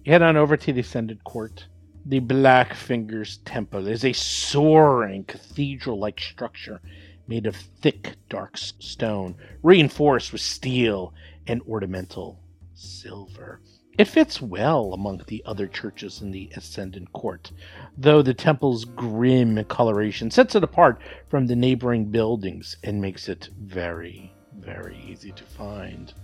[0.05, 1.67] You head on over to the Ascendant Court.
[2.07, 6.81] The Black Fingers Temple is a soaring cathedral like structure
[7.27, 11.15] made of thick, dark stone, reinforced with steel
[11.47, 12.41] and ornamental
[12.75, 13.61] silver.
[13.98, 17.52] It fits well among the other churches in the Ascendant Court,
[17.98, 23.50] though the temple's grim coloration sets it apart from the neighboring buildings and makes it
[23.61, 26.14] very, very easy to find.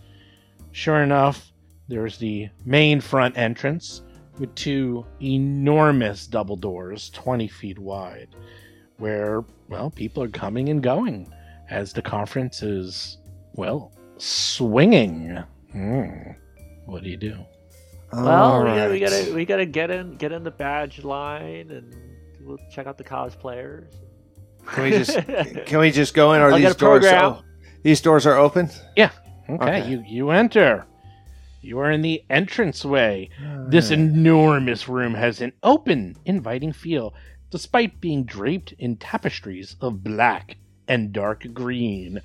[0.72, 1.52] Sure enough,
[1.88, 4.02] There's the main front entrance
[4.38, 8.28] with two enormous double doors, 20 feet wide,
[8.98, 11.32] where, well, people are coming and going
[11.70, 13.18] as the conference is,
[13.54, 15.42] well, swinging.
[15.72, 16.32] Hmm.
[16.84, 17.44] What do you do?
[18.12, 21.94] Well, we, gotta, we gotta we gotta get in get in the badge line and
[22.40, 23.94] we'll check out the cosplayers.
[24.66, 25.18] Can we just
[25.66, 26.40] can we just go in?
[26.40, 27.00] Are I'll these doors?
[27.04, 27.24] program.
[27.32, 27.42] o-
[27.82, 28.70] these doors are open.
[28.96, 29.10] Okay,
[29.50, 29.88] Okay.
[29.90, 30.84] you you enter.
[31.60, 33.28] You are in the entranceway.
[33.68, 37.14] This enormous room has an open, inviting feel,
[37.50, 42.20] despite being draped in tapestries of black and dark green.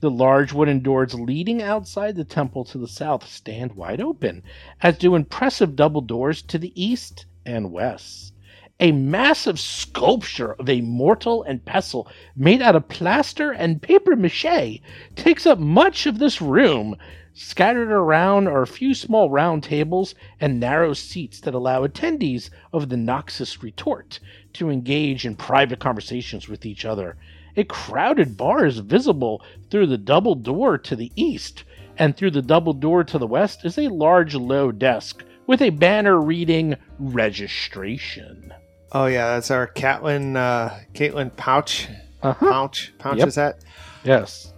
[0.00, 4.42] The large wooden doors leading outside the temple to the south stand wide open,
[4.82, 8.34] as do impressive double doors to the east and west.
[8.78, 12.06] A massive sculpture of a mortal and pestle
[12.36, 14.82] made out of plaster and paper mache
[15.14, 16.94] takes up much of this room.
[17.32, 22.90] Scattered around are a few small round tables and narrow seats that allow attendees of
[22.90, 24.20] the Noxious Retort
[24.52, 27.16] to engage in private conversations with each other.
[27.56, 31.64] A crowded bar is visible through the double door to the east,
[31.98, 35.70] and through the double door to the west is a large low desk with a
[35.70, 38.52] banner reading registration.
[38.92, 41.88] Oh yeah, that's our Catlin uh, Caitlin pouch.
[42.22, 42.46] Uh-huh.
[42.50, 42.92] Pouch.
[42.98, 43.28] Pouch Yep.
[43.28, 43.64] is that?
[44.04, 44.52] Yes.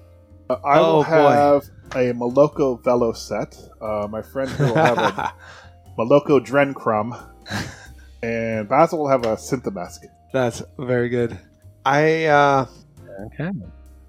[0.51, 1.09] Uh, I will Oh, boy.
[1.31, 1.63] have
[1.95, 3.57] a Moloko Velo set.
[3.81, 5.33] Uh, my friend here will have a
[5.99, 7.19] Moloko Drencrom.
[8.23, 10.01] and Basil will have a Synthemesc.
[10.33, 11.39] that's very good.
[11.85, 12.67] I uh,
[13.27, 13.51] Okay.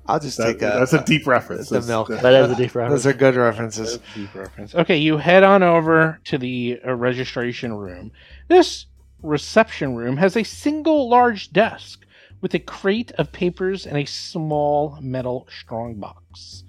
[0.07, 0.65] I'll just That, take a.
[0.79, 1.69] that's a deep reference.
[1.69, 2.07] the milk.
[2.09, 3.03] that- That is a deep reference.
[3.03, 3.99] Those are good references.
[4.15, 4.73] Deep reference.
[4.73, 8.11] Okay, you head on over to the uh, registration room.
[8.47, 8.87] This
[9.21, 12.05] reception room has a single large desk
[12.41, 16.63] with a crate of papers and a small metal strongbox.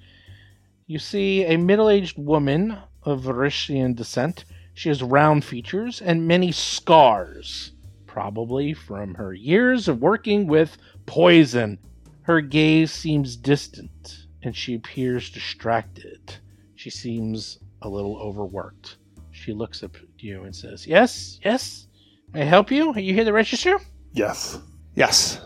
[0.86, 4.44] You see a middle aged woman of Varisian descent.
[4.74, 7.72] She has round features and many scars,
[8.06, 10.76] probably from her years of working with
[11.06, 11.78] poison.
[12.30, 16.36] Her gaze seems distant, and she appears distracted.
[16.76, 18.98] She seems a little overworked.
[19.32, 21.88] She looks up at you and says, Yes, yes,
[22.32, 22.92] may I help you?
[22.92, 23.80] Are you here to register?
[24.12, 24.60] Yes.
[24.94, 25.40] Yes.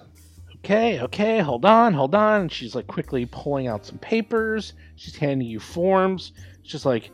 [0.57, 2.43] Okay, okay, hold on, hold on.
[2.43, 4.75] And she's like quickly pulling out some papers.
[4.97, 6.33] She's handing you forms.
[6.65, 7.11] She's like,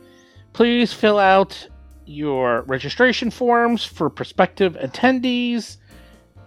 [0.51, 1.65] please fill out
[2.03, 5.77] your registration forms for prospective attendees.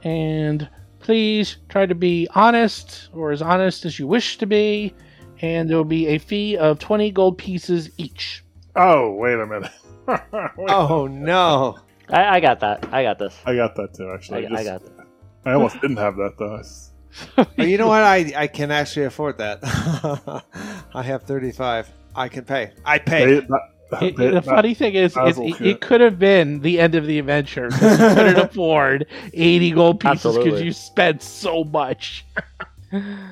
[0.03, 0.69] And
[1.05, 4.93] please try to be honest or as honest as you wish to be.
[5.41, 8.43] And there will be a fee of 20 gold pieces each.
[8.75, 9.71] Oh, wait a minute.
[10.07, 11.79] Wait, Oh no.
[12.11, 12.87] I, I got that.
[12.93, 13.35] I got this.
[13.47, 14.47] I got that too, actually.
[14.47, 15.07] I just- got that.
[15.47, 16.55] I almost didn't have that, though.
[16.55, 16.91] It's-
[17.59, 18.03] you know what?
[18.03, 19.61] I I can actually afford that.
[20.95, 21.89] I have thirty five.
[22.17, 22.73] I can pay.
[22.85, 23.41] I pay.
[23.41, 23.47] They-
[23.93, 25.67] not- It- they- the funny thing is, it, it, could.
[25.67, 27.65] it could have been the end of the adventure.
[27.71, 32.25] You couldn't afford 80 gold pieces because you spent so much.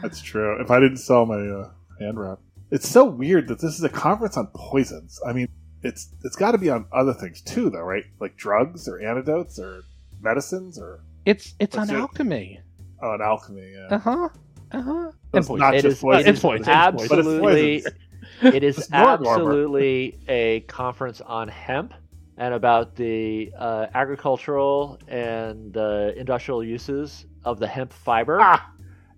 [0.03, 0.61] That's true.
[0.61, 2.39] If I didn't sell my uh, hand wrap,
[2.71, 5.21] it's so weird that this is a conference on poisons.
[5.27, 5.49] I mean,
[5.83, 8.05] it's it's got to be on other things too, though, right?
[8.21, 9.83] Like drugs or antidotes or
[10.21, 11.95] medicines or It's it's on it?
[11.95, 12.61] alchemy.
[13.03, 13.73] oh, an alchemy.
[13.73, 13.95] Yeah.
[13.97, 14.29] Uh huh.
[14.73, 15.13] Uh huh.
[15.35, 16.21] It's not It just is, poison.
[16.21, 16.69] it It's is poison.
[16.69, 17.93] absolutely, But
[18.41, 19.31] it is It's Norg armor.
[19.31, 21.95] absolutely a conference on hemp
[22.39, 28.39] and about the uh, agricultural and uh, industrial uses of the hemp fiber.
[28.41, 28.71] Ah!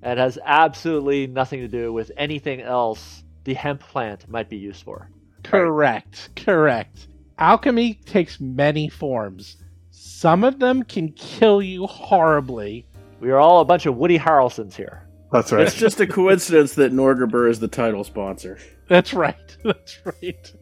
[0.02, 4.82] And has absolutely nothing to do with anything else the hemp plant might be used
[4.82, 5.08] for.
[5.42, 6.30] Correct.
[6.36, 7.06] Correct.
[7.38, 9.56] Alchemy takes many forms.
[9.90, 12.84] Some of them can kill you horribly.
[13.20, 15.03] We are all a bunch of Woody Harrelsons here.
[15.34, 15.66] That's right.
[15.66, 18.56] It's just a coincidence that Norgorber is the title sponsor.
[18.88, 19.34] That's right.
[19.64, 20.52] That's right.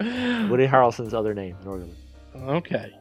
[0.00, 1.56] Woody Harrelson's other name.
[1.64, 1.96] Northern.
[2.36, 2.92] Okay.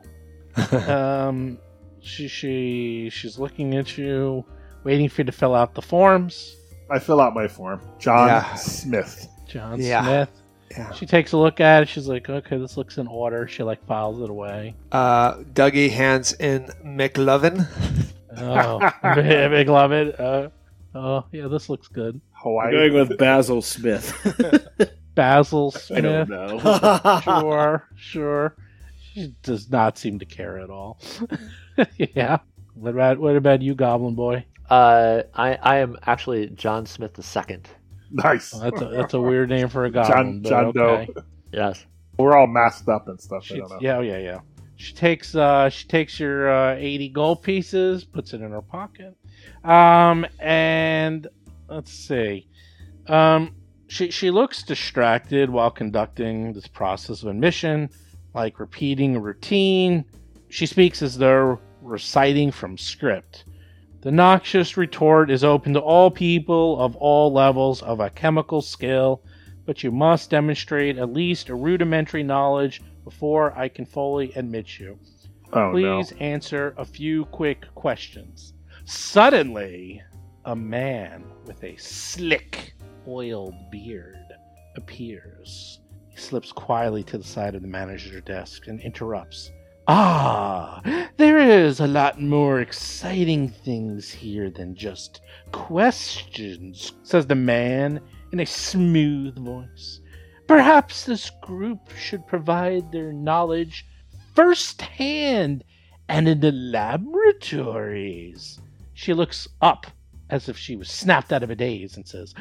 [0.88, 1.58] um,
[2.00, 4.46] she she she's looking at you,
[4.86, 6.56] waiting for you to fill out the forms.
[6.90, 7.82] I fill out my form.
[8.00, 8.56] John Yeah.
[8.56, 9.28] Smith.
[9.50, 10.04] John Yeah.
[10.06, 10.30] Smith.
[10.72, 10.94] Yeah.
[10.94, 11.90] She takes a look at it.
[11.90, 14.76] She's like, "Okay, this looks in order." She like files it away.
[14.94, 17.68] Uh, Dougie hands in McLovin.
[18.38, 18.80] Oh,
[19.16, 20.18] big, big love it.
[20.18, 20.48] Uh,
[20.96, 22.16] oh, yeah, this looks good.
[22.16, 22.72] I'm Hawaii.
[22.72, 24.14] going with Basil Smith.
[25.16, 26.30] Basil I don't Smith.
[26.30, 27.20] know.
[27.24, 28.56] Sure, sure.
[29.14, 31.00] She does not seem to care at all.
[31.98, 32.38] yeah.
[32.76, 34.46] What about what about you, Goblin Boy?
[34.70, 37.68] Uh, I, I am actually John Smith the second.
[38.10, 38.54] Nice.
[38.54, 40.16] Well, that's a that's a weird name for a goblin.
[40.16, 41.12] John but John okay.
[41.14, 41.24] Doe.
[41.52, 41.86] Yes.
[42.18, 43.44] We're all masked up and stuff.
[43.44, 43.80] I She, don't know.
[43.82, 44.40] yeah, oh, yeah, yeah.
[44.78, 49.16] She takes uh she takes your uh, eighty gold pieces, puts it in her pocket.
[49.64, 51.28] Um and
[51.70, 52.48] let's see.
[53.08, 53.56] Um
[53.88, 57.90] She she looks distracted while conducting this process of admission,
[58.34, 60.06] like repeating a routine.
[60.50, 63.46] She speaks as though reciting from script.
[64.02, 69.22] The noxious retort is open to all people of all levels of a chemical skill,
[69.66, 74.98] but you must demonstrate at least a rudimentary knowledge before I can fully admit you.
[75.54, 78.54] Oh Please answer a few quick questions.
[78.86, 80.02] Suddenly,
[80.46, 82.74] a man with a slick,
[83.08, 84.18] oiled beard
[84.76, 85.80] appears.
[86.10, 89.52] He slips quietly to the side of the manager's desk and interrupts.
[89.88, 90.82] Ah,
[91.18, 98.00] there is a lot more exciting things here than just questions, says the man
[98.32, 100.00] in a smooth voice.
[100.48, 103.86] Perhaps this group should provide their knowledge
[104.36, 105.64] firsthand
[106.10, 108.60] and in the laboratories.
[109.04, 109.88] She looks up
[110.30, 112.36] as if she was snapped out of a daze and says,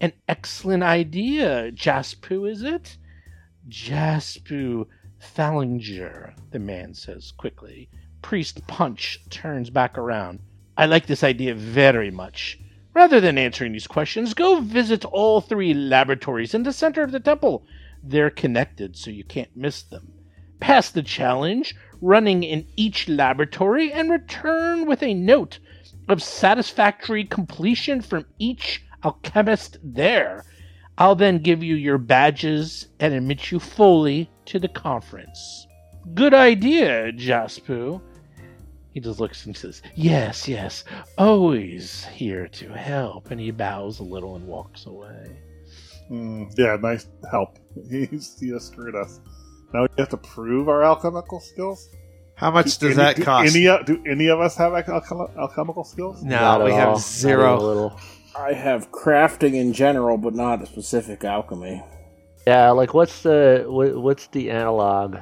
[0.00, 2.98] An excellent idea, Jaspu, is it?
[3.68, 4.86] Jaspu
[5.20, 7.90] Thallinger, the man says quickly.
[8.22, 10.38] Priest Punch turns back around.
[10.76, 12.60] I like this idea very much.
[12.94, 17.18] Rather than answering these questions, go visit all three laboratories in the center of the
[17.18, 17.66] temple.
[18.04, 20.12] They're connected, so you can't miss them.
[20.60, 25.58] Pass the challenge, running in each laboratory, and return with a note
[26.08, 30.44] of satisfactory completion from each alchemist there.
[30.96, 35.66] I'll then give you your badges and admit you fully to the conference.
[36.14, 38.00] Good idea, Jaspu.
[38.92, 40.84] He just looks and says, Yes, yes,
[41.18, 43.30] always here to help.
[43.32, 45.36] And he bows a little and walks away.
[46.10, 47.58] Mm, yeah, nice help.
[47.90, 49.20] He's he just screwed us.
[49.72, 51.88] Now we have to prove our alchemical skills.
[52.36, 53.54] How much does Any- that do cost?
[53.54, 56.22] Any, do any of us have alchem- alchemical skills?
[56.22, 57.58] no, Not we have Not a zero.
[57.60, 58.00] little.
[58.36, 61.82] I have crafting in general, but not specific alchemy.
[62.46, 65.16] Yeah, like what's the what, what's the analog?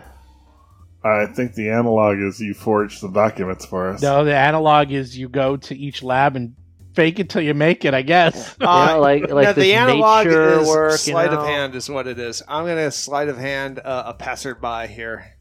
[1.05, 4.01] I think the analog is you forge the documents for us.
[4.03, 6.55] No, the analog is you go to each lab and
[6.95, 8.57] fake it till you make it, I guess.
[8.61, 10.93] You know, like like no, the analog is work.
[10.93, 11.43] sleight you know?
[11.43, 12.43] of hand is what it is.
[12.49, 15.37] I'm gonna sleight of hand uh, a passerby here.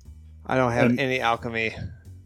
[0.45, 1.75] I don't have And- any alchemy.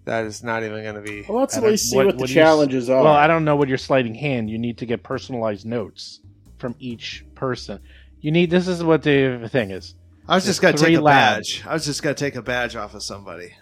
[0.05, 1.23] That is not even gonna be.
[1.27, 2.89] Well, let's I at don't- least see what- what, the what do you s- challenges
[2.91, 3.03] are.
[3.03, 4.49] Well, I don't know what you're sliding hand.
[4.51, 6.19] You need to get personalized notes
[6.59, 7.79] from each person.
[8.21, 9.95] You need this is what the thing is.
[10.27, 11.57] I was just gonna three take a labs.
[11.57, 11.63] badge.
[11.67, 13.53] I was just gonna take a badge off of somebody.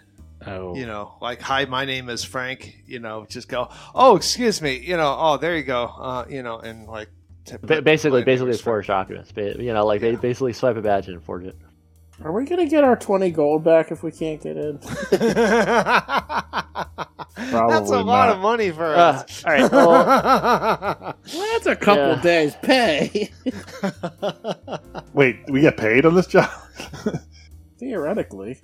[0.46, 2.76] Oh, You know, like hi, my name is Frank.
[2.86, 3.70] You know, just go.
[3.94, 4.76] Oh, excuse me.
[4.76, 5.84] You know, oh, there you go.
[5.84, 7.08] Uh, you know, and like.
[7.46, 9.32] t- Ba- basically, my name basically is it's forged documents.
[9.32, 11.56] Ba- You know, like they basically swipe a badge and forge it.
[12.22, 14.78] Are we gonna get our twenty gold back if we can't get in?
[14.78, 15.14] Frank.
[17.36, 19.44] That's a Probably lot of money for Uh, us.
[19.44, 19.70] all right.
[19.72, 22.22] Well, Well, that's a couple Yeah.
[22.22, 23.30] days pay.
[25.14, 26.48] Wait, we get paid on this job?
[27.78, 28.60] Theoretically,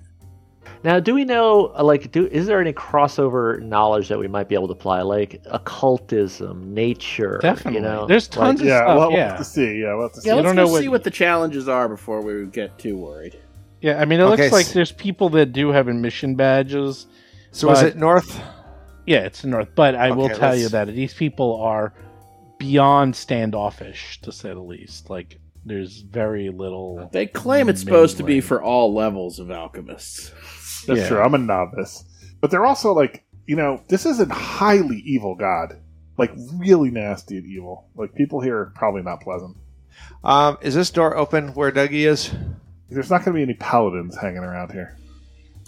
[0.83, 1.71] now, do we know?
[1.77, 5.01] uh, Like, do is there any crossover knowledge that we might be able to apply,
[5.01, 7.37] like occultism, nature?
[7.41, 7.79] definitely.
[7.81, 8.97] You know, There's like- tons of yeah, stuff.
[8.97, 9.79] well, we'll yeah, have to see.
[9.81, 10.27] Yeah, we'll have to see.
[10.29, 10.35] yeah.
[10.35, 13.37] Let's don't go know what- see what the challenges are before we get too worried.
[13.81, 13.99] Yeah.
[13.99, 17.07] I mean, it Okay, looks like s- there's people that do have admission badges.
[17.51, 18.39] so was But- it North?
[19.05, 19.69] Yeah, it's the north.
[19.75, 21.93] But I will tell you let's- that these people are
[22.59, 25.09] beyond standoffish, to say the least.
[25.09, 27.09] Like, there's very little.
[27.11, 30.31] They claim it's supposed to be for all levels of alchemists.
[30.87, 31.07] That's Yeah.
[31.07, 31.19] true.
[31.21, 32.03] I'm a novice.
[32.39, 35.77] But they're also like, you know, this is a highly evil god.
[36.17, 37.85] Like, really nasty and evil.
[37.95, 39.57] Like, people here are probably not pleasant.
[40.23, 42.31] Um, is this door open where Dougie is?
[42.91, 44.97] There's not going to be any paladins hanging around here.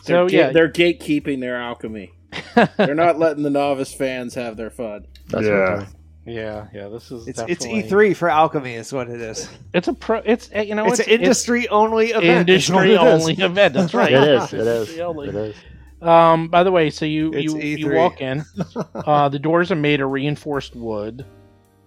[0.05, 2.11] They're, So ga- yeah, they're gatekeeping their alchemy.
[2.77, 5.05] They're not letting the novice fans have their fun.
[5.27, 5.77] That's yeah.
[5.77, 5.87] what
[6.25, 6.87] yeah, yeah.
[6.87, 9.49] This is It's it's E3 for alchemy is what it is.
[9.73, 10.19] It's a pro.
[10.19, 12.49] It's uh, you know it's, it's, an industry only event.
[12.49, 13.21] industry it is.
[13.21, 13.73] only event.
[13.73, 14.13] That's right.
[14.13, 14.53] it is.
[14.53, 14.89] It is.
[14.89, 15.55] It is.
[16.01, 17.95] Um, by the way, so you It's you, you E3.
[17.95, 18.43] walk in.
[18.95, 21.25] Uh, the doors are made of reinforced wood,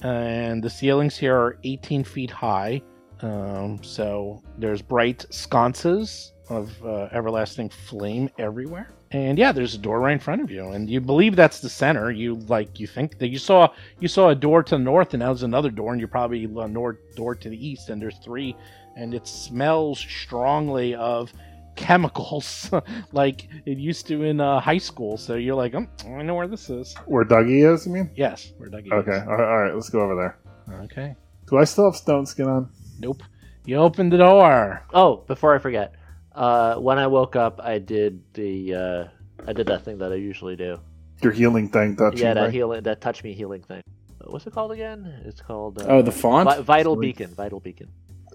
[0.02, 2.82] and the ceilings here are 18 feet high.
[3.22, 8.90] Um, so there's bright sconces of uh, everlasting flame everywhere.
[9.12, 11.68] And yeah, there's a door right in front of you, and you believe that's the
[11.68, 12.10] center.
[12.10, 13.68] You like you think that you saw
[14.00, 16.44] you saw a door to the north, and now there's another door, and you're probably
[16.44, 18.56] a north door to the east, and there's three,
[18.96, 21.32] and it smells strongly of
[21.76, 22.70] chemicals
[23.12, 25.16] like it used to in uh, high school.
[25.16, 26.94] So you're like, um, I know where this is.
[27.06, 28.10] Where Dougie is, you mean?
[28.16, 29.18] Yes, where Dougie Okay.
[29.18, 29.28] is.
[29.28, 30.82] All right, let's go over there.
[30.84, 31.14] Okay.
[31.48, 32.70] Do I still have stone skin on?
[32.98, 33.22] Nope.
[33.64, 34.82] You opened the door.
[34.94, 35.94] Oh, before I forget,
[36.34, 39.04] uh, when I woke up, I did the uh,
[39.46, 40.78] I did that thing that I usually do.
[41.22, 42.52] Your healing thing touching yeah, that right?
[42.52, 43.82] healing, that touch me healing thing.
[44.24, 45.22] What's it called again?
[45.24, 46.48] It's called uh, Oh, the font.
[46.48, 47.34] Vi- Vital Beacon.
[47.34, 47.88] Vital Beacon.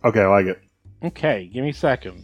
[0.03, 0.62] Okay, I like it.
[1.03, 2.24] Okay, give me a second.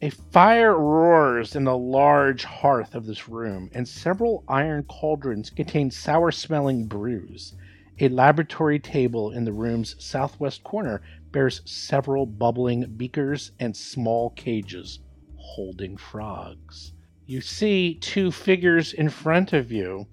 [0.00, 5.90] A fire roars in the large hearth of this room, and several iron cauldrons contain
[5.90, 7.54] sour smelling brews.
[8.00, 11.02] A laboratory table in the room's southwest corner
[11.32, 15.00] bears several bubbling beakers and small cages
[15.36, 16.92] holding frogs.
[17.26, 20.06] You see two figures in front of you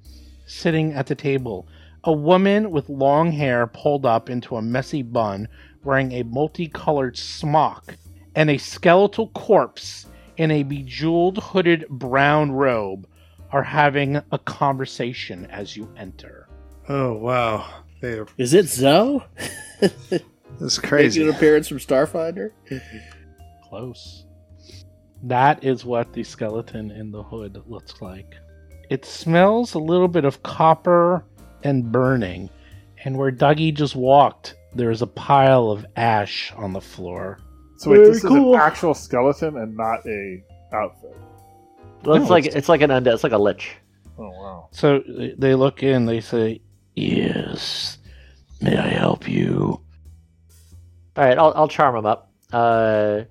[0.45, 1.67] sitting at the table.
[2.03, 5.47] A woman with long hair pulled up into a messy bun,
[5.83, 7.95] wearing a multicolored smock,
[8.35, 10.07] and a skeletal corpse
[10.37, 13.07] in a bejeweled hooded brown robe
[13.51, 16.47] are having a conversation as you enter.
[16.87, 19.21] Oh wow, they Is it Zoe?
[20.59, 21.19] this is crazy.
[21.19, 22.51] Making an appearance from Starfinder?
[23.69, 24.25] Close.
[25.23, 28.35] That is what the skeleton in the hood looks like.
[28.89, 31.23] It smells a little bit of copper
[31.63, 32.49] and burning,
[33.03, 37.39] and where Dougie just walked, there is a pile of ash on the floor.
[37.77, 38.53] So wait, Very this cool.
[38.53, 40.43] is an actual skeleton and not a
[40.73, 41.15] outfit.
[42.03, 43.13] Well, it's No, like it's- it's like an undead.
[43.13, 43.75] It's like a lich.
[44.17, 44.67] Oh wow.
[44.71, 46.61] So they- they look in, they say,
[46.95, 47.97] Yes,
[48.61, 49.81] may I help you?
[51.19, 52.31] All right, I'll I'll charm them up.
[52.53, 53.23] Uh,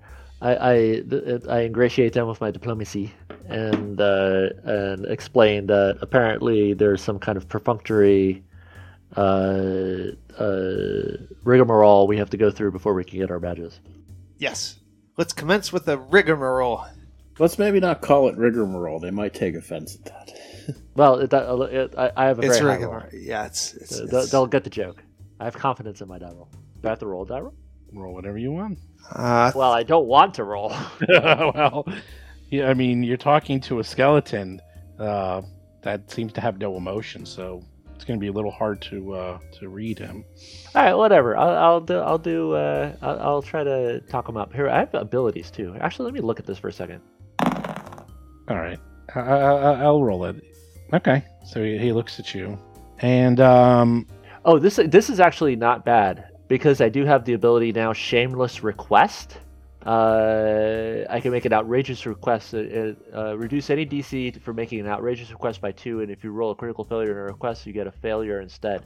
[0.43, 1.03] I I,
[1.49, 3.11] I ingratiate them with my diplomacy
[3.47, 8.43] and uh, and explain that apparently there's some kind of perfunctory
[9.17, 11.01] uh, uh,
[11.43, 13.79] rigmarole we have to go through before we can get our badges.
[14.37, 14.79] Yes.
[15.17, 16.85] Let's commence with the rigmarole.
[17.39, 18.99] Let's maybe not call it rigmarole.
[18.99, 20.31] They might take offense at that.
[20.95, 22.93] Well, it, that, it, I, I have a It's very high roll.
[22.93, 23.09] rigmarole.
[23.19, 25.01] Yeah, it's, it's, Uh, it's- they'll, they'll get the joke.
[25.39, 26.49] I have confidence in my die roll.
[26.81, 27.53] Do I have to roll a die roll?
[27.93, 28.77] Roll whatever you want.
[29.15, 30.69] uh, Well, I don't want to roll.
[31.09, 31.85] well,
[32.49, 34.61] yeah, I mean, you're talking to a skeleton
[34.99, 35.41] uh,
[35.81, 37.63] that seems to have no emotion, so
[37.95, 40.23] it's going to be a little hard to uh, to read him.
[40.75, 41.35] All right, whatever.
[41.37, 41.97] I'll, I'll do.
[41.97, 42.53] I'll do.
[42.53, 44.53] Uh, I'll, I'll try to talk him up.
[44.53, 45.75] Here, I have abilities too.
[45.81, 47.01] Actually, let me look at this for a second.
[47.43, 48.79] All right,
[49.15, 50.35] I, I, I- I'll roll it.
[50.93, 52.57] Okay, so he, he looks at you,
[52.99, 54.07] and um,
[54.45, 57.93] Oh, this this is actually not bad because I do have the ability now.
[57.93, 59.37] Shameless request.
[59.85, 62.53] Uh, I can make an outrageous request.
[62.53, 66.31] Uh, uh, reduce any DC for making an outrageous request by two, and if you
[66.31, 68.83] roll a critical failure in a request, you get a failure instead.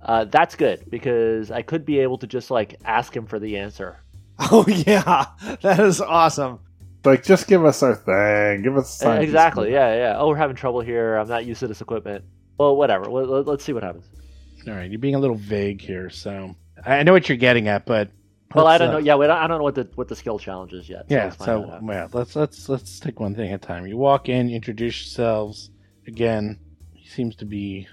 [0.00, 3.56] Uh, that's good because I could be able to just like ask him for the
[3.58, 3.98] answer.
[4.50, 5.26] oh yeah,
[5.60, 6.58] that is awesome.
[7.04, 8.62] Like, just give us our thing.
[8.62, 9.72] Give us Uh, exactly.
[9.72, 10.16] Yeah, yeah.
[10.18, 11.16] Oh, we're having trouble here.
[11.16, 12.24] I'm not used to this equipment.
[12.58, 13.06] Well, whatever.
[13.06, 14.08] Let, let, let's see what happens.
[14.68, 16.54] all right, you're being a little vague here, so
[16.84, 18.10] I know what you're getting at, but
[18.54, 18.98] Well, I don't uh, know.
[18.98, 21.06] Yeah, wait, I don't know what the what the skill challenge is yet.
[21.08, 23.86] Yeah, so yeah, let's let's let's take one thing at a time.
[23.86, 25.70] You walk in, you introduce yourselves.
[26.06, 26.58] Again,
[26.92, 27.86] he seems to be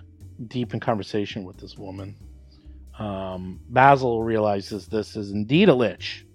[0.48, 2.16] deep in conversation with this woman.
[2.98, 6.26] Um, Basil realizes this is indeed a lich,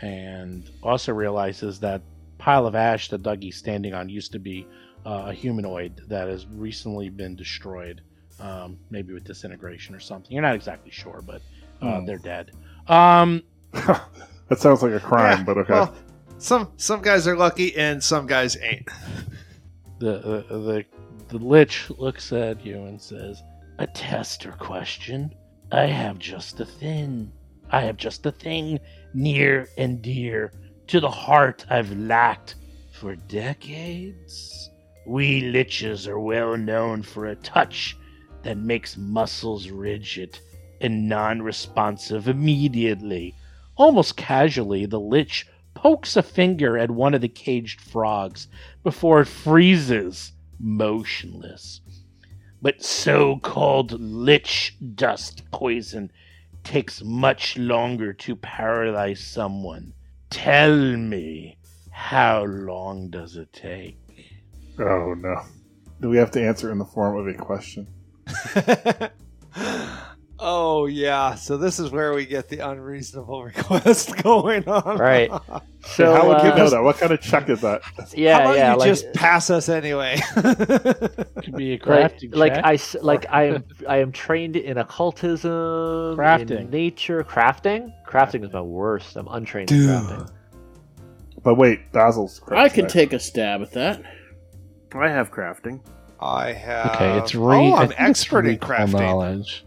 [0.00, 2.02] and also realizes that
[2.38, 4.66] pile of ash that Dougie's standing on used to be
[5.04, 8.02] uh, a humanoid that has recently been destroyed,
[8.40, 10.30] um, maybe with disintegration or something.
[10.30, 11.42] You're not exactly sure, but
[11.82, 12.52] uh, they're dead.
[12.86, 15.72] Um, that sounds like a crime, Yeah, but okay.
[15.74, 15.94] Well,
[16.38, 18.88] some some guys are lucky and some guys ain't.
[19.98, 20.84] the the the,
[21.28, 23.42] the lich looks at you and says,
[23.78, 25.34] "A tester question?
[25.70, 27.30] I have just a thing.
[27.70, 28.80] I have just a thing
[29.12, 30.52] near and dear
[30.86, 32.54] to the heart I've lacked
[32.92, 34.70] for decades.
[35.06, 37.96] We liches are well known for a touch
[38.42, 40.38] that makes muscles rigid
[40.80, 43.34] and non-responsive immediately."
[43.76, 48.48] Almost casually, the lich pokes a finger at one of the caged frogs
[48.82, 51.80] before it freezes motionless.
[52.60, 56.10] But so called lich dust poison
[56.64, 59.94] takes much longer to paralyze someone.
[60.30, 61.56] Tell me,
[61.90, 63.96] how long does it take?
[64.80, 65.42] oh no.
[66.00, 67.86] Do we have to answer in the form of a question?
[70.40, 74.98] oh yeah, so this is where we get the unreasonable request going on.
[74.98, 75.30] Right.
[75.96, 76.82] So How would you uh, know that?
[76.82, 77.80] What kind of check is that?
[78.14, 78.72] Yeah, How about yeah.
[78.72, 80.20] you like, just pass us anyway?
[80.34, 82.64] Could be a like, crafting like check.
[82.64, 85.50] I s- like I am I am trained in occultism,
[86.18, 86.50] Crafting.
[86.62, 87.92] in nature, crafting.
[88.06, 89.16] Crafting is my worst.
[89.16, 90.30] I'm untrained in crafting.
[91.44, 92.40] But wait, Basil's.
[92.40, 94.02] correct I can take a stab at that.
[94.92, 95.80] I have crafting.
[96.20, 96.96] I have.
[96.96, 98.92] okay, it's re- oh, I I'm think it's expert in recall crafting.
[99.00, 99.64] knowledge.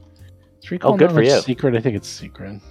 [0.62, 1.40] It's recall Oh, good for you.
[1.42, 1.76] Secret.
[1.76, 2.62] I think it's secret.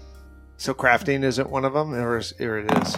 [0.59, 2.97] So crafting isn't one of them, or, is, or it is?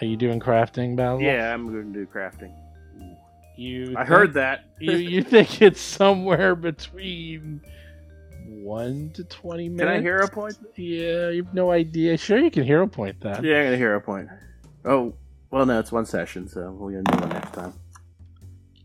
[0.00, 1.20] Are you doing crafting, Basil?
[1.20, 2.54] Yeah, I'm going to do crafting.
[3.56, 3.82] You.
[3.96, 4.64] I think- heard that.
[4.78, 7.60] you you think it's somewhere between
[8.46, 9.80] one to twenty minutes?
[9.80, 10.00] Can minutes.
[10.00, 10.56] I hero point?
[10.76, 12.16] Yeah, you have no idea.
[12.16, 13.44] Sure, you can hero point that.
[13.44, 14.28] Yeah, I'm gonna hero point.
[14.86, 15.12] Oh,
[15.50, 17.72] well, no, it's one session, so we're gonna do one next time.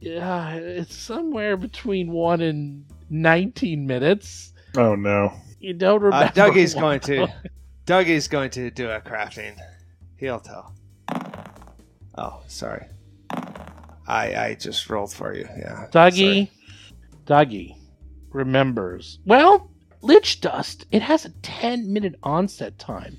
[0.01, 4.53] Yeah, it's somewhere between one and nineteen minutes.
[4.76, 5.34] Oh no.
[5.59, 6.26] You don't remember.
[6.26, 7.28] Uh, Dougie's what- going to.
[7.86, 9.57] Dougie's going to do a crafting.
[10.17, 10.74] He'll tell.
[12.15, 12.86] Oh, sorry.
[14.07, 15.47] I I just rolled for you.
[15.57, 15.88] Yeah.
[15.91, 16.49] Dougie,
[17.26, 17.76] Dougie
[18.32, 19.19] remembers.
[19.26, 19.69] Well,
[20.01, 23.17] Lich Dust, it has a 10 minute onset time.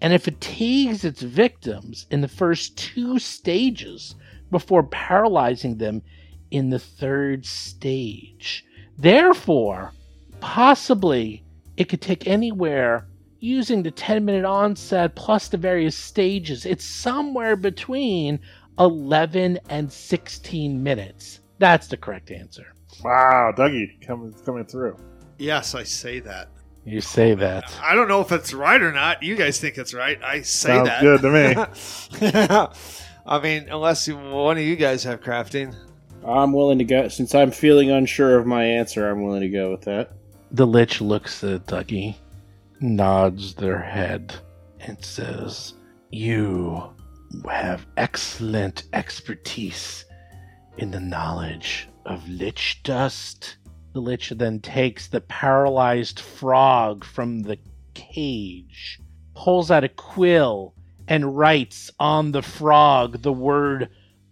[0.00, 4.16] And it fatigues its victims in the first two stages
[4.50, 6.02] before paralyzing them
[6.50, 8.64] in the third stage.
[8.98, 9.92] Therefore,
[10.42, 11.42] possibly
[11.76, 13.06] it could take anywhere
[13.38, 16.66] using the 10 minute onset plus the various stages.
[16.66, 18.38] It's somewhere between
[18.78, 21.40] 11 and 16 minutes.
[21.58, 22.74] That's the correct answer.
[23.02, 24.98] Wow, Dougie coming coming through.
[25.38, 26.48] Yes, I say that.
[26.84, 27.72] You say that.
[27.80, 29.22] I don't know if it's right or not.
[29.22, 30.20] You guys think it's right.
[30.22, 31.00] I say Sounds that.
[31.00, 32.68] good to me.
[33.26, 35.74] I mean, unless you, one of you guys have crafting.
[36.26, 39.08] I'm willing to go since I'm feeling unsure of my answer.
[39.08, 40.12] I'm willing to go with that.
[40.54, 42.14] The Lich looks at Dougie,
[42.78, 44.34] nods their head,
[44.80, 45.72] and says,
[46.10, 46.92] You
[47.50, 50.04] have excellent expertise
[50.76, 53.56] in the knowledge of Lich dust.
[53.94, 57.56] The Lich then takes the paralyzed frog from the
[57.94, 59.00] cage,
[59.34, 60.74] pulls out a quill,
[61.08, 63.88] and writes on the frog the word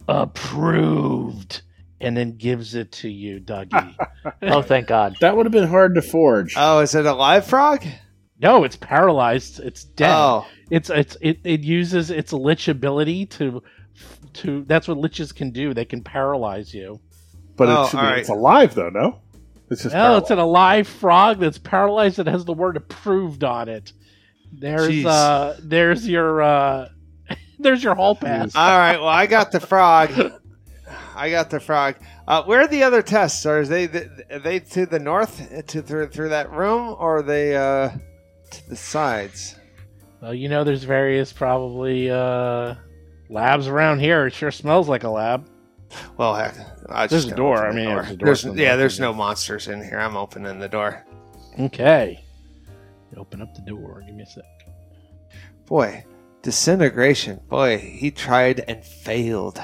[0.07, 1.62] approved,
[2.01, 3.94] and then gives it to you, Dougie.
[4.42, 5.16] Oh, thank God.
[5.20, 6.55] That would have been hard to forge.
[6.57, 7.84] Oh, is it a live frog?
[8.40, 9.61] No, it's paralyzed.
[9.61, 10.11] It's dead.
[10.14, 13.62] Oh, It's it's it, it uses its lich ability to
[14.34, 15.74] to that's what liches can do.
[15.74, 17.01] They can paralyze you.
[17.57, 18.18] But Oh, it should be, all right.
[18.18, 19.20] it's alive though, no?
[19.70, 23.68] It's just No, it's an alive frog that's paralyzed that has the word approved on
[23.68, 23.92] it.
[24.53, 25.07] There's Jeez.
[25.07, 26.88] uh there's your uh
[27.59, 28.55] there's your hall pass.
[28.57, 28.98] all right.
[28.98, 30.11] Well, I got the frog.
[31.21, 31.97] I got the frog.
[32.27, 33.45] Uh, where are the other tests?
[33.45, 33.85] Are they
[34.31, 37.91] are they to the north, to through through that room, or are they uh,
[38.51, 39.57] to the sides?
[40.23, 42.75] Well, you know there's various probably uh
[43.29, 44.27] labs around here.
[44.27, 45.47] It sure smells like a lab.
[46.16, 46.57] Well, heck,
[46.89, 47.66] I There's just a door.
[47.66, 48.03] I mean, door.
[48.03, 49.99] door There's- yeah, there's no monsters in here.
[49.99, 51.05] I'm opening the door.
[51.59, 52.25] Okay.
[53.16, 54.03] Open up the door.
[54.07, 54.45] Give me a sec.
[55.66, 56.03] Boy,
[56.41, 57.41] disintegration.
[57.51, 59.61] Boy, he tried and failed.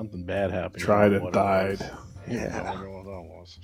[0.00, 0.82] Something bad happened.
[0.82, 1.90] tried and don't know what it died.
[2.26, 2.72] Yeah.
[2.72, 3.58] I don't what that was.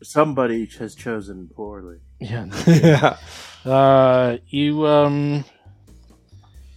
[0.00, 1.98] Somebody has chosen poorly.
[2.20, 2.46] Yeah.
[2.68, 3.16] yeah.
[3.64, 5.44] Uh, you um,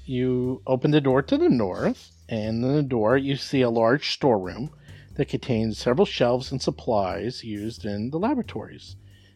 [0.06, 4.14] you open the door to the north, and in the door you see a large
[4.14, 4.72] storeroom
[5.14, 8.96] that contains several shelves and supplies used in the laboratories.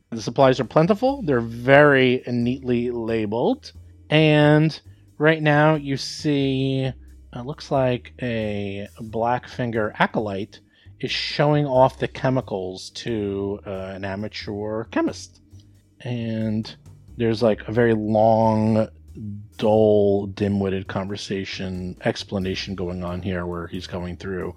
[0.10, 1.22] The supplies are plentiful.
[1.22, 3.74] They're very neatly labeled,
[4.10, 4.82] and
[5.20, 6.92] right now you see
[7.34, 10.60] it looks like a Blackfinger acolyte
[11.00, 15.42] is showing off the chemicals to uh, an amateur chemist,
[16.02, 16.76] and
[17.18, 18.88] there's like a very long,
[19.58, 24.56] dull, dim-witted conversation explanation going on here, where he's going through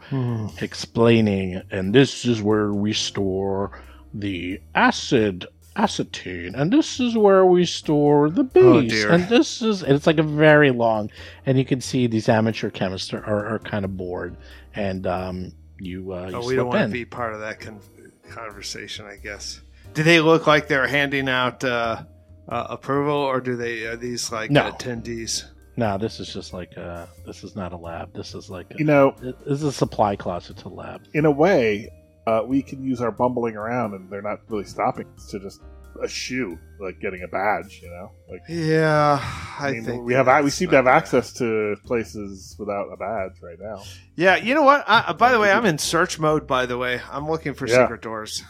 [0.60, 3.82] explaining, and this is where we store
[4.14, 5.46] the acid
[5.76, 9.10] acetine, and this is where we store the Oh, base, dear.
[9.10, 11.10] and this is and it's like a very long,
[11.46, 14.36] and you can see these amateur chemists are, are, are kind of bored,
[14.74, 16.88] and um, you uh, you Oh, we don't want in.
[16.88, 17.80] to be part of that con-
[18.30, 19.60] conversation, I guess.
[19.94, 22.02] Do they look like they're handing out uh,
[22.48, 24.70] uh, approval, or do they are these like No.
[24.70, 25.44] attendees?
[25.76, 28.12] No, this is just like uh this is not a lab.
[28.12, 31.02] This is like a, You know, this is a supply closet to lab.
[31.14, 31.88] in a way,
[32.26, 35.60] uh, we can use our bumbling around, and they're not really stopping us to just
[36.02, 37.80] a shoe, like getting a badge.
[37.82, 39.18] You know, like Yeah,
[39.58, 42.88] I, I, mean, think we have we seem to have not access to places without
[42.92, 43.82] a badge right now.
[44.16, 44.84] Yeah, you know what?
[44.86, 46.46] I, by the way, I'm in search mode.
[46.46, 47.84] By the way, I'm looking for Yeah.
[47.84, 48.42] secret doors.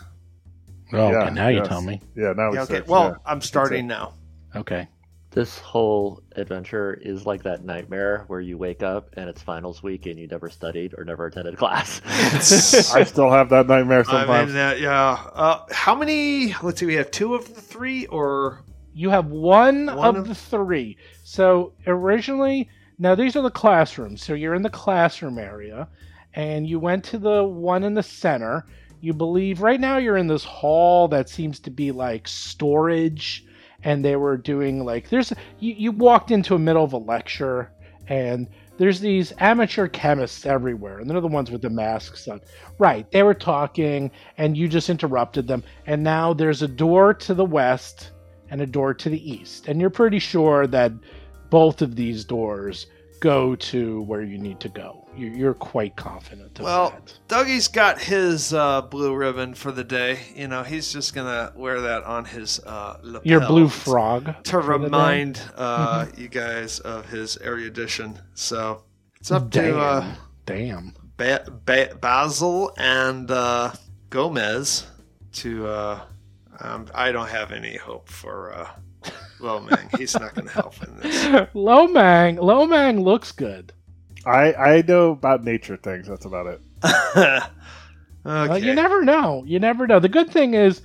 [0.92, 2.00] Oh, Yeah, okay, now you tell me.
[2.14, 2.74] Yeah, now we Yeah, okay.
[2.78, 3.14] search, Well, yeah.
[3.32, 4.14] I'm starting now.
[4.54, 4.88] Okay.
[5.32, 10.04] This whole adventure is like that nightmare where you wake up and it's finals week
[10.04, 12.02] and you never studied or never attended class.
[12.94, 14.52] I still have that nightmare I'm sometimes.
[14.52, 14.78] that.
[14.78, 15.12] Yeah.
[15.32, 16.54] Uh, how many?
[16.62, 16.86] Let's see.
[16.86, 18.62] We have two of the three, or
[18.92, 20.98] You have one, One of of- the three.
[21.24, 22.68] So originally,
[22.98, 24.22] now these are the classrooms.
[24.22, 25.88] So you're in the classroom area,
[26.34, 28.66] and you went to the one in the center.
[29.00, 33.46] You believe right now you're in this hall that seems to be like storage,
[33.84, 37.72] and they were doing like there's you, you walked into a middle of a lecture,
[38.08, 42.40] and there's these amateur chemists everywhere, and they're the ones with the masks on.
[42.78, 47.34] Right, they were talking, and you just interrupted them, and now there's a door to
[47.34, 48.12] the west
[48.50, 50.92] and a door to the east, and you're pretty sure that
[51.50, 52.86] both of these doors
[53.22, 55.06] go to where you need to go.
[55.16, 57.18] You- You're quite confident Well, that.
[57.28, 60.18] Dougie's got his uh, blue ribbon for the day.
[60.34, 64.42] You know, he's just gonna wear that on his uh, lapel Your blue frog.
[64.44, 64.84] to for the day.
[64.84, 68.18] remind uh, you guys of his erudition.
[68.34, 68.82] So
[69.20, 69.64] it's up Damn.
[69.74, 70.14] to uh,
[70.46, 70.94] Damn.
[71.16, 73.72] ba- ba- Basil and uh,
[74.10, 74.86] Gomez
[75.34, 75.66] to.
[75.68, 76.00] Uh,
[76.60, 78.68] um, I don't have any hope for uh,
[79.42, 79.98] Lomang.
[79.98, 81.24] He's not going to help in this.
[81.54, 82.38] Lomang.
[82.38, 83.72] Lomang looks good.
[84.24, 86.08] I I know about nature things.
[86.08, 86.60] That's about it.
[87.16, 87.40] okay.
[88.24, 89.42] Well, you never know.
[89.44, 89.98] You never know.
[89.98, 90.80] The good thing is,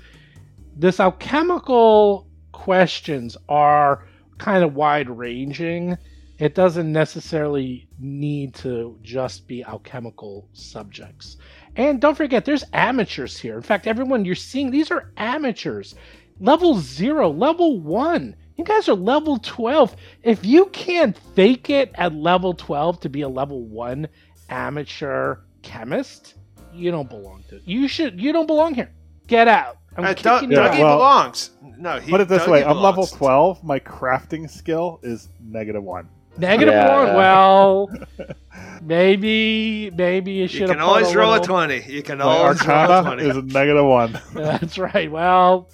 [0.75, 4.07] this alchemical questions are
[4.39, 5.97] kind of wide ranging.
[6.39, 11.37] It doesn't necessarily need to just be alchemical subjects.
[11.75, 13.55] And don't forget, there's amateurs here.
[13.55, 15.93] In fact, everyone you're seeing, these are amateurs.
[16.39, 18.35] Level zero, level one.
[18.57, 19.95] You guys are level 12.
[20.23, 24.07] If you can't fake it at level 12 to be a level one
[24.49, 26.33] amateur chemist,
[26.73, 27.61] you don't belong to.
[27.65, 28.19] You should.
[28.19, 28.89] You don't belong here.
[29.27, 29.77] Get out.
[29.95, 30.79] I'm Uh, kicking Doug- you Yeah, Dougie out.
[30.79, 31.51] well- belongs.
[31.79, 33.63] No, he, Put it this Dougie way: I'm level twelve.
[33.63, 36.07] My crafting skill is negative one.
[36.37, 37.07] Negative Yeah, one.
[37.07, 37.15] yeah.
[37.15, 37.89] Well,
[38.81, 40.75] maybe maybe you should You have.
[40.77, 41.83] can always a roll a twenty.
[41.87, 43.29] You can My always roll a arcana twenty.
[43.29, 44.19] is a negative one.
[44.33, 45.11] That's right.
[45.11, 45.69] Well,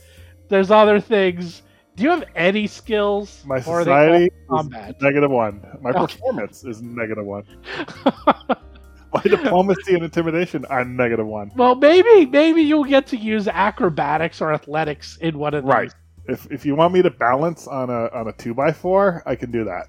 [0.49, 1.61] there's other things.
[1.95, 3.43] Do you have any skills?
[3.45, 5.01] My Or are they society combat.
[5.01, 5.61] negative one.
[5.81, 5.99] My Okay.
[6.13, 7.43] performance is negative one.
[9.13, 11.51] My diplomacy and intimidation are negative one.
[11.55, 15.71] well, maybe maybe you'll get to use acrobatics or athletics in one of those.
[15.71, 15.93] Right.
[16.27, 19.35] If if you want me to balance on a on a two by four, I
[19.35, 19.87] can do that.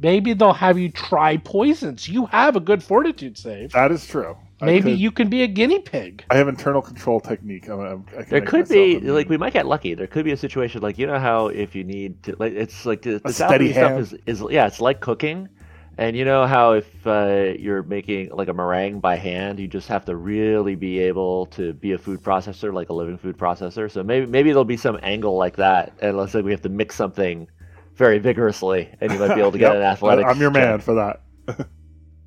[0.00, 2.08] Maybe they'll have you try poisons.
[2.08, 3.72] You have a good fortitude save.
[3.72, 4.36] That is true.
[4.62, 6.24] I Maybe could- you can be a guinea pig.
[6.30, 7.68] I have internal control technique.
[7.68, 9.14] I'm, I'm, I There could be immune.
[9.14, 9.92] like we might get lucky.
[9.94, 12.86] There could be a situation like you know how if you need to like it's
[12.86, 15.48] like the, the steady Japanese stuff is, is yeah it's like cooking,
[15.98, 19.88] and you know how if uh, you're making like a meringue by hand, you just
[19.88, 23.90] have to really be able to be a food processor like a living food processor.
[23.90, 26.70] So maybe maybe there'll be some angle like that, and let's say we have to
[26.70, 27.46] mix something
[27.94, 29.76] very vigorously, and you might be able to get Yep.
[29.76, 30.24] an athletic.
[30.26, 30.62] I'm your check.
[30.62, 31.20] man for that.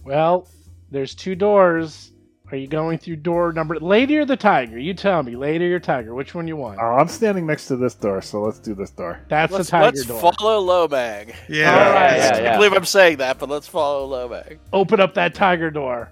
[0.04, 0.48] Well,
[0.92, 2.12] there's two doors.
[2.52, 4.80] Are you going through door number Lady or the Tiger?
[4.80, 6.80] You tell me, Lady or Tiger, which one you want?
[6.80, 9.20] Uh, I'm standing next to this door, so let's do this door.
[9.30, 10.22] That's Let's, the Tiger door.
[10.22, 11.36] let's follow Lomang.
[11.48, 11.72] Yeah.
[11.72, 12.14] All right.
[12.14, 14.58] I Yeah, can't believe I'm saying that, but let's follow Lomang.
[14.74, 16.12] Open up that Tiger door.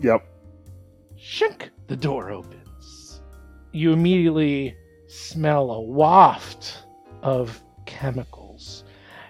[0.00, 0.24] Yep.
[1.18, 1.70] Shink!
[1.88, 3.20] The door opens.
[3.72, 4.76] You immediately
[5.08, 6.84] smell a waft
[7.22, 8.84] of chemicals.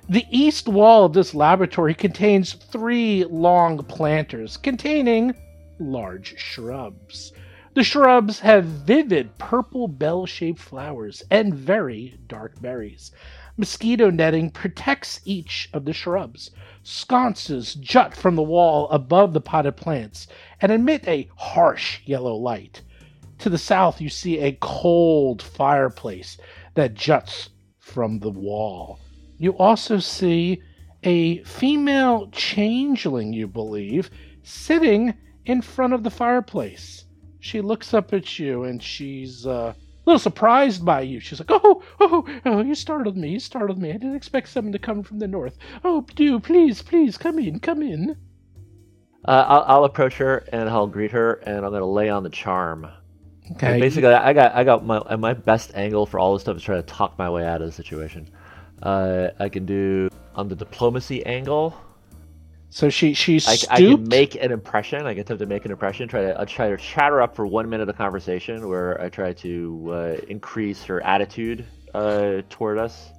[0.09, 5.34] The east wall of this laboratory contains three long planters containing
[5.83, 7.33] large shrubs.
[7.74, 13.11] The shrubs have vivid purple bell shaped flowers and very dark berries.
[13.57, 16.51] Mosquito netting protects each of the shrubs.
[16.83, 20.26] Sconces jut from the wall above the potted plants
[20.61, 22.83] and emit a harsh yellow light.
[23.39, 26.39] To the south, you see a cold fireplace
[26.74, 29.01] that juts from the wall.
[29.39, 30.62] You also see
[31.03, 34.11] a female changeling, you believe,
[34.43, 35.14] sitting
[35.47, 37.05] in front of the fireplace.
[37.40, 39.76] She looks up at you and she's uh, a
[40.07, 41.20] little surprised by you.
[41.20, 42.61] She's like, "Oh, oh, oh!
[42.62, 43.30] You startled me!
[43.30, 43.90] You startled me!
[43.90, 45.57] I didn't expect someone to come from the north.
[45.84, 48.16] Oh, do please, please come in, come in."
[49.24, 52.30] Uh, I'll, I'll approach her and I'll greet her, and I'm gonna lay on the
[52.30, 52.88] charm.
[53.53, 53.78] Okay.
[53.78, 56.76] Basically, I got I got my my best angle for all this stuff is try
[56.76, 58.28] to talk my way out of the situation.
[58.82, 61.76] Uh, I can do on the diplomacy angle.
[62.75, 63.59] So she she I.
[63.68, 65.05] I can make an impression.
[65.05, 66.09] I can attempt to make an impression.
[66.09, 69.35] Try to I try to chatter up for one minute of conversation where I try
[69.35, 73.11] to uh, increase her attitude uh, toward us,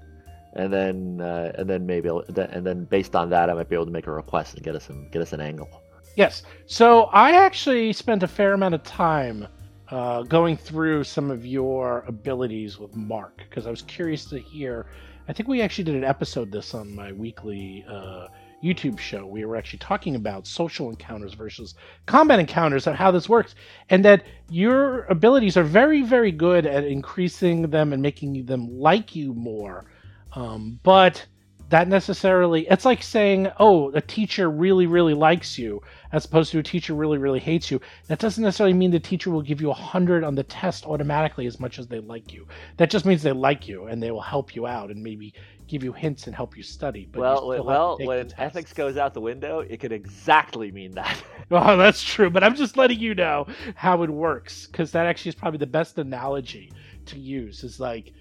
[0.54, 3.76] and then uh, and then maybe I'll- and then based on that, I might be
[3.76, 5.70] able to make a request and get us an, get us an angle.
[6.16, 6.42] Yes.
[6.66, 9.48] So I actually spent a fair amount of time
[9.90, 14.88] uh, going through some of your abilities with Mark because I was curious to hear.
[15.28, 18.30] I think we actually did an episode this on my weekly uh,
[18.64, 19.26] YouTube show.
[19.26, 23.56] We were actually talking about social encounters versus combat encounters and how this works,
[23.90, 29.16] and that your abilities are very, very good at increasing them and making them like
[29.16, 29.86] you more.
[30.34, 31.26] Um, but
[31.74, 36.60] that necessarily it's like saying oh a teacher really really likes you as opposed to
[36.60, 39.68] a teacher really really hates you that doesn't necessarily mean the teacher will give you
[39.68, 42.48] a 100 on the test automatically as much as they like you
[42.78, 45.34] that just means they like you and they will help you out and maybe
[45.74, 47.08] give you hints and help you study.
[47.12, 51.22] But well, to well, when ethics goes out the window, it could exactly mean that.
[51.50, 55.08] Well, oh, that's true, but I'm just letting you know how it works because that
[55.08, 56.72] actually is probably the best analogy
[57.08, 57.64] to use.
[57.64, 58.14] Is like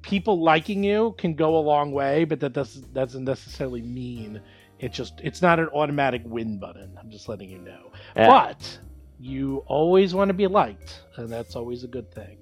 [0.00, 4.40] people liking you can go a long way, but that doesn't doesn't necessarily mean
[4.78, 6.96] it just it's not an automatic win button.
[6.98, 7.92] I'm just letting you know.
[8.16, 8.28] Yeah.
[8.28, 8.78] But
[9.20, 12.38] you always want to be liked, and that's always a good thing.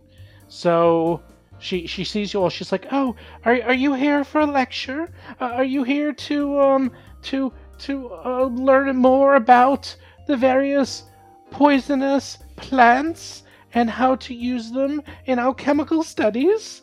[0.47, 1.23] So
[1.65, 2.51] she she sees you all.
[2.51, 5.11] She's like, "Oh, are are you here for a lecture?
[5.41, 6.93] Uh, are you here to um
[7.23, 9.97] to to uh, learn more about
[10.27, 11.05] the various
[11.51, 16.83] poisonous plants and how to use them in alchemical studies?"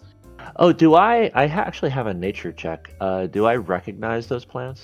[0.55, 1.29] Oh, do I?
[1.35, 2.91] I ha- actually have a nature check.
[2.99, 4.83] Uh, do I recognize those plants?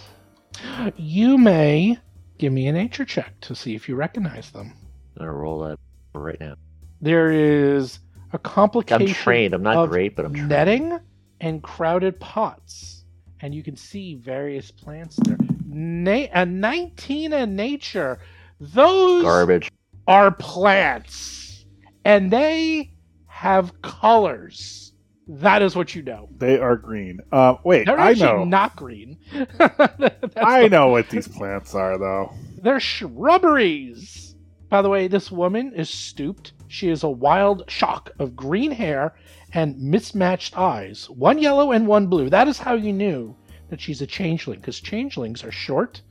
[0.95, 1.97] You may
[2.37, 4.73] give me a nature check to see if you recognize them.
[5.15, 5.79] I'm gonna roll that
[6.13, 6.55] right now.
[7.01, 7.99] There is
[8.33, 9.07] a complication.
[9.07, 9.53] I'm trained.
[9.53, 10.49] I'm not of great, but I'm trained.
[10.49, 10.99] netting
[11.41, 13.05] and crowded pots,
[13.41, 15.37] and you can see various plants there.
[15.67, 18.19] Na- a 19 in nature.
[18.59, 19.71] Those Garbage.
[20.07, 21.65] are plants,
[22.05, 22.91] and they
[23.27, 24.93] have colors.
[25.29, 26.29] That is what you know.
[26.37, 27.19] They are green.
[27.31, 28.45] Uh, wait, They're I know.
[28.45, 29.17] not green.
[29.59, 32.31] I the- know what these plants are, though.
[32.61, 34.35] They're shrubberies.
[34.69, 36.53] By the way, this woman is stooped.
[36.67, 39.15] She is a wild shock of green hair
[39.53, 42.29] and mismatched eyes, one yellow and one blue.
[42.29, 43.35] That is how you knew
[43.69, 46.01] that she's a changeling, because changelings are short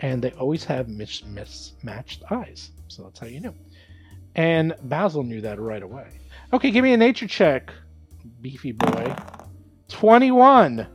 [0.00, 2.70] and they always have mis- mismatched eyes.
[2.88, 3.54] So that's how you knew.
[4.34, 6.08] And Basil knew that right away.
[6.52, 7.72] Okay, give me a nature check,
[8.42, 9.14] beefy boy.
[9.88, 10.86] 21.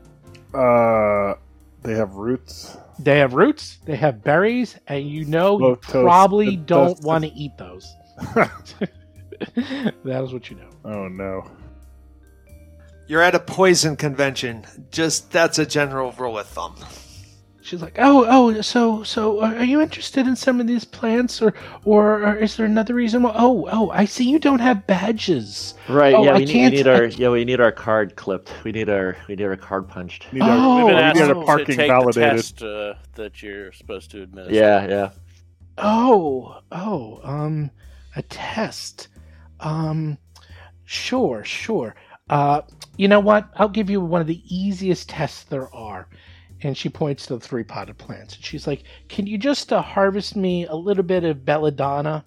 [0.54, 1.34] Uh,
[1.82, 2.78] they have roots.
[3.00, 7.24] They have roots, they have berries, and you know you toast- probably don't toast- want
[7.24, 7.92] to eat those.
[10.04, 10.70] that is what you know.
[10.86, 11.50] Oh no.
[13.08, 14.66] You're at a poison convention.
[14.92, 16.76] Just that's a general rule of thumb.
[17.64, 21.44] She's like, "Oh, oh, so, so, uh, are you interested in some of these plants,
[21.44, 21.54] or,
[21.86, 23.22] or, or is there another reason?
[23.22, 23.34] Why?
[23.36, 25.76] Oh, oh, I see you don't have badges.
[25.88, 26.16] Right.
[26.16, 28.52] Oh, yeah, we need, we can't- need our can't- yeah we need our card clipped.
[28.64, 30.32] We need our we need our card punched.
[30.34, 32.32] Need Oh, our, We've been asked need our to parking take validated.
[32.32, 34.56] the test uh, that you're supposed to administer.
[34.56, 35.10] Yeah, yeah.
[35.78, 37.70] Oh, oh, um,
[38.16, 39.08] a test.
[39.60, 40.18] Um,
[40.86, 41.96] sure, sure.
[42.30, 42.62] Uh,
[42.98, 43.50] you know what?
[43.56, 46.08] I'll give you one of the easiest tests there are.
[46.64, 48.36] And she points to the three potted plants.
[48.36, 52.24] And she's like, Can you just uh, harvest me a little bit of belladonna?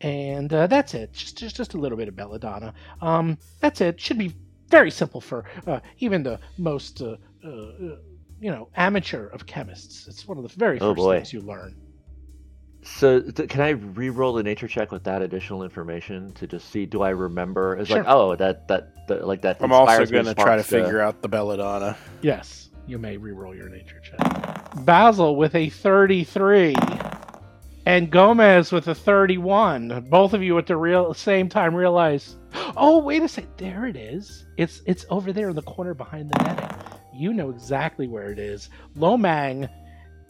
[0.00, 1.12] And uh, that's it.
[1.12, 2.72] Just, just, just a little bit of belladonna.
[3.00, 4.00] Um, that's it.
[4.00, 4.34] Should be
[4.68, 7.96] very simple for uh, even the most, uh, uh,
[8.40, 10.06] you know, amateur of chemists.
[10.06, 11.16] It's one of the very Oh, first boy.
[11.16, 11.74] things you learn.
[12.84, 16.84] So th- can I re-roll the nature check with that additional information to just see
[16.84, 17.76] do I remember?
[17.76, 17.98] It's Sure.
[17.98, 19.56] like oh that that, that like that.
[19.60, 21.96] I'm also going to try to figure out the belladonna.
[22.20, 24.84] Yes, you may re-roll your nature check.
[24.84, 26.74] Basil with a 33
[27.86, 30.06] and Gomez with a 31.
[30.10, 32.36] Both of you at the real same time realize,
[32.76, 34.44] "Oh, wait a second, there it is.
[34.58, 36.68] It's it's over there in the corner behind the netting."
[37.14, 38.68] You know exactly where it is.
[38.98, 39.68] Lomang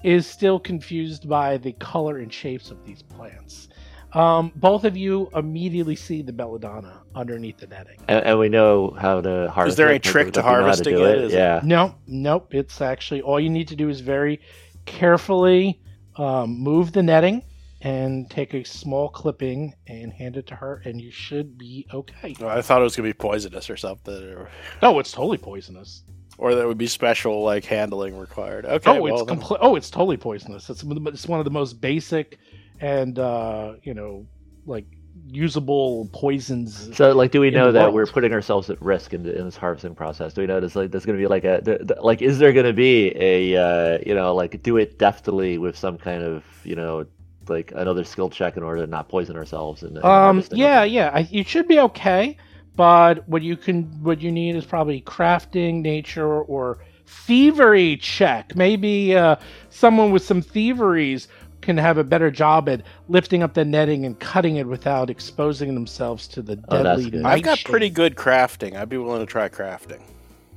[0.05, 3.69] is still confused by the color and shapes of these plants.
[4.13, 7.99] Um, both of you immediately see the belladonna underneath the netting.
[8.07, 9.67] And, and we know how to harvest.
[9.67, 9.69] It.
[9.73, 11.19] Is there it, a trick to definitely know how harvesting do it?
[11.19, 11.61] Is it- Yeah.
[11.65, 12.55] No, nope.
[12.55, 14.41] It's actually all you need to do is very
[14.85, 15.81] carefully
[16.17, 17.43] um, move the netting
[17.81, 22.35] and take a small clipping and hand it to her, and you should be okay.
[22.41, 24.49] Well, I thought it was going to be poisonous or something, or,
[24.81, 26.03] Oh, it's totally poisonous.
[26.39, 28.67] Or that would be special like handling required.
[28.67, 29.59] Okay, oh, well, it's then- complete.
[29.61, 30.69] Oh, it's totally poisonous.
[30.71, 32.39] It's it's one of the most basic
[32.81, 34.27] and uh, you know
[34.67, 34.87] like
[35.29, 36.95] usable poisons.
[36.97, 37.95] So, like, do we know that world.
[37.95, 40.35] we're putting ourselves at risk in, in this harvesting process?
[40.35, 42.39] Do we know there's like there's going to be like a th- th- like is
[42.39, 46.23] there going to be a uh, you know like do it deftly with some kind
[46.23, 47.07] of you know
[47.49, 50.93] like another skill check in order to not poison ourselves and, and Um, yeah, it?
[50.93, 52.37] yeah, I, you should be okay.
[52.77, 58.57] But what you can, what you need is probably crafting, nature, or thievery check.
[58.57, 59.37] Maybe uh,
[59.71, 61.29] someone with some thieveries
[61.61, 65.75] can have a better job at lifting up the netting and cutting it without exposing
[65.75, 67.25] themselves to the Oh, that's deadly.
[67.25, 68.77] I've got pretty good crafting.
[68.77, 70.03] I'd be willing to try crafting.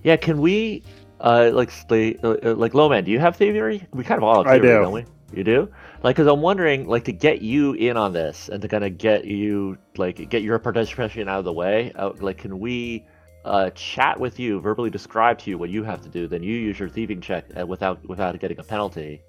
[0.04, 0.84] Yeah, can we,
[1.22, 3.88] uh, like, stay, uh, uh, like, Lomang, do you have thievery?
[3.94, 4.82] We kind of all have I thievery, do.
[4.82, 5.06] don't we?
[5.34, 5.70] You do?
[6.04, 8.98] Like, because I'm wondering, like, to get you in on this and to kind of
[8.98, 13.04] get you, like, get your participation out of the way, uh, like, can we
[13.46, 16.54] uh, chat with you, verbally describe to you what you have to do, then you
[16.56, 19.22] use your thieving check uh, without without getting a penalty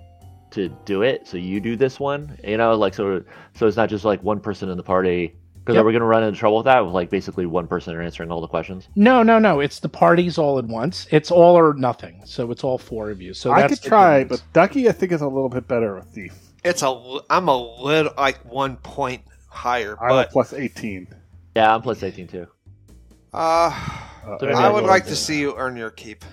[0.50, 1.26] to do it.
[1.26, 3.22] So you do this one, you know, like, so
[3.54, 5.34] so it's not just like one person in the party
[5.68, 5.82] Because Yep.
[5.82, 6.82] are we going to run into trouble with that?
[6.82, 8.88] With like basically one person answering all the questions?
[8.96, 9.60] No, no, no.
[9.60, 11.06] It's the parties all at once.
[11.10, 12.22] It's all or nothing.
[12.24, 13.34] So it's all four of you.
[13.34, 14.42] So I could try, difference.
[14.54, 16.47] but Dougie, I think, is a little bit better with Thief.
[16.64, 16.90] It's a.
[16.90, 21.06] li- I'm a little like one point higher, I'm a but plus 18.
[21.56, 22.46] Yeah, I'm plus 18 too.
[23.32, 23.38] uh,
[24.26, 26.24] Uh, So I I'll would like to see you earn your keep.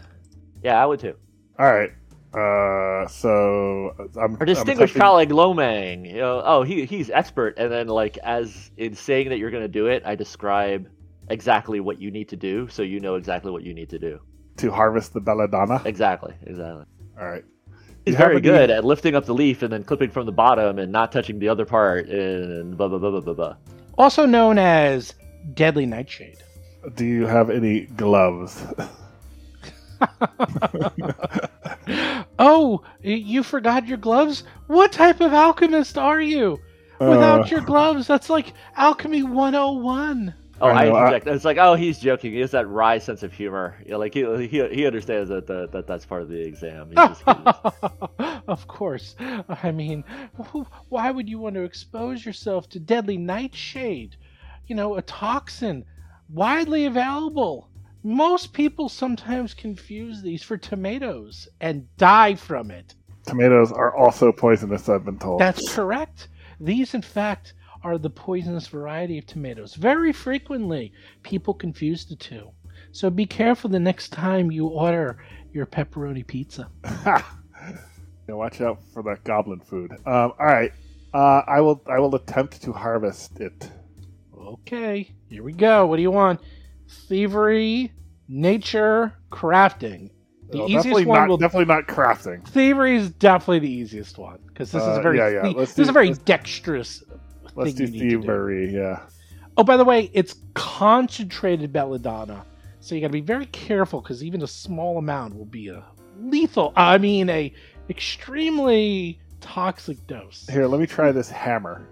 [0.64, 1.16] Yeah, I would too.
[1.60, 1.92] all right.
[2.34, 4.36] Uh, so I'm.
[4.40, 6.06] Our distinguished I'm colleague Lomang.
[6.06, 9.64] You know, oh, he he's expert, and then like as in saying that you're going
[9.64, 10.90] to do it, I describe
[11.30, 14.20] exactly what you need to do, so you know exactly what you need to do.
[14.58, 15.82] to harvest the belladonna.
[15.86, 16.86] Exactly, exactly.
[17.20, 17.44] All right.
[18.06, 20.92] He's very good at lifting up the leaf and then clipping from the bottom and
[20.92, 23.56] not touching the other part and blah blah blah blah blah blah.
[23.98, 25.16] also known as
[25.56, 26.38] Deadly Nightshade.
[26.96, 28.64] Do you have any gloves?
[32.40, 34.44] oh, you forgot your gloves?
[34.68, 36.60] What type of alchemist are you?
[37.00, 40.34] Without Uh, your gloves, that's like alchemy 101.
[40.62, 41.28] Oh, I I, know, uh, I- interject.
[41.28, 42.32] It's like, oh, he's joking.
[42.34, 43.76] He has that wry sense of humor.
[43.86, 46.88] You know, like he, he he understands that, that, that that's part of the exam.
[46.90, 47.24] He's just-
[48.48, 49.16] of course.
[49.20, 50.04] I mean,
[50.38, 54.16] wh- why would you want to expose yourself to deadly nightshade?
[54.68, 55.86] You know, a toxin
[56.30, 57.70] widely available.
[58.04, 62.94] Most people sometimes confuse these for tomatoes and die from it.
[63.26, 65.40] tomatoes are also poisonous, I've been told.
[65.42, 66.28] That's correct.
[66.60, 67.54] These, in fact,
[67.86, 69.76] are the poisonous variety of tomatoes.
[69.76, 72.50] Very frequently, people confuse the two.
[72.92, 75.24] So be careful the next time you order
[75.54, 76.68] your pepperoni pizza.
[78.28, 79.92] Yeah, watch out for that goblin food.
[79.92, 80.72] Um, all right.
[81.14, 81.80] Uh, I will.
[81.88, 83.70] I will attempt to harvest it.
[84.36, 85.86] Okay, here we go.
[85.86, 86.40] What do you want?
[87.08, 87.92] Thievery,
[88.28, 90.10] nature, crafting.
[90.50, 91.30] The Well, easiest definitely one not.
[91.30, 91.38] will.
[91.38, 92.48] Definitely not crafting.
[92.48, 95.78] Thievery is definitely the easiest one because this is Uh, a very yeah, yeah, this
[95.78, 97.04] is a very let's- dexterous.
[97.56, 98.00] Let's do to do.
[98.00, 98.74] thievery.
[98.74, 99.02] Yeah.
[99.58, 102.46] Oh, by the way, it's concentrated belladonna,
[102.82, 105.84] so you got to be very careful because even a small amount will be a
[106.20, 106.74] lethal.
[106.76, 107.54] I mean, a
[107.90, 110.46] extremely toxic dose.
[110.52, 111.88] Here, let me try this hammer.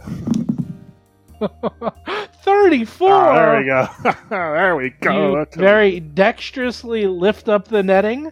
[2.44, 3.12] Thirty-four.
[3.12, 3.88] Ah, there we go.
[4.30, 5.40] there we go.
[5.40, 8.30] You very dexterously lift up the netting,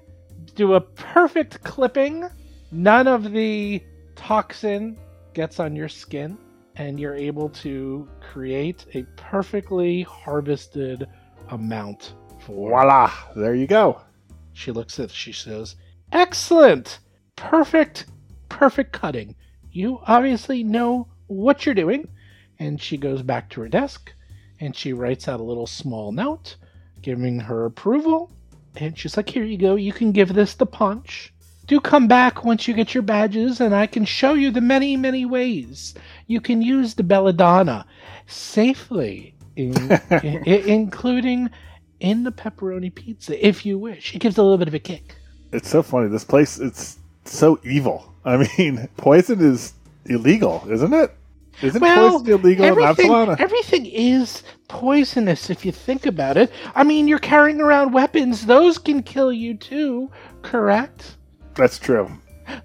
[0.54, 2.28] do a perfect clipping.
[2.70, 3.82] None of the
[4.14, 4.96] toxin
[5.34, 6.38] gets on your skin,
[6.76, 11.06] and you're able to create a perfectly harvested
[11.50, 12.70] amount for.
[12.70, 13.10] Voila!
[13.36, 14.00] There you go.
[14.52, 15.10] She looks at.
[15.10, 15.76] She says,
[16.12, 17.00] "Excellent,
[17.36, 18.06] perfect,
[18.48, 19.34] perfect cutting.
[19.70, 22.08] You obviously know what you're doing."
[22.58, 24.12] And she goes back to her desk,
[24.60, 26.56] and she writes out a little small note,
[27.02, 28.30] giving her approval.
[28.76, 29.74] And she's like, "Here you go.
[29.74, 31.33] You can give this the punch.
[31.66, 34.96] Do come back once you get your badges, and I can show you the many,
[34.96, 35.94] many ways
[36.26, 37.86] you can use the belladonna
[38.26, 40.00] safely, in, i-
[40.46, 41.50] i- including."
[42.00, 44.14] In the pepperoni pizza, if you wish.
[44.14, 45.14] It gives a little bit of a kick.
[45.52, 46.08] It's so funny.
[46.08, 46.58] This place.
[46.58, 48.12] It's so evil.
[48.26, 49.72] I mean, poison is
[50.04, 51.12] illegal, isn't it?
[51.62, 53.36] Isn't Well, poison illegal in Absalom?
[53.38, 56.50] everything is poisonous if you think about it.
[56.74, 60.10] I mean, you're carrying around weapons; those can kill you too.
[60.42, 61.16] Correct?
[61.54, 62.10] That's true.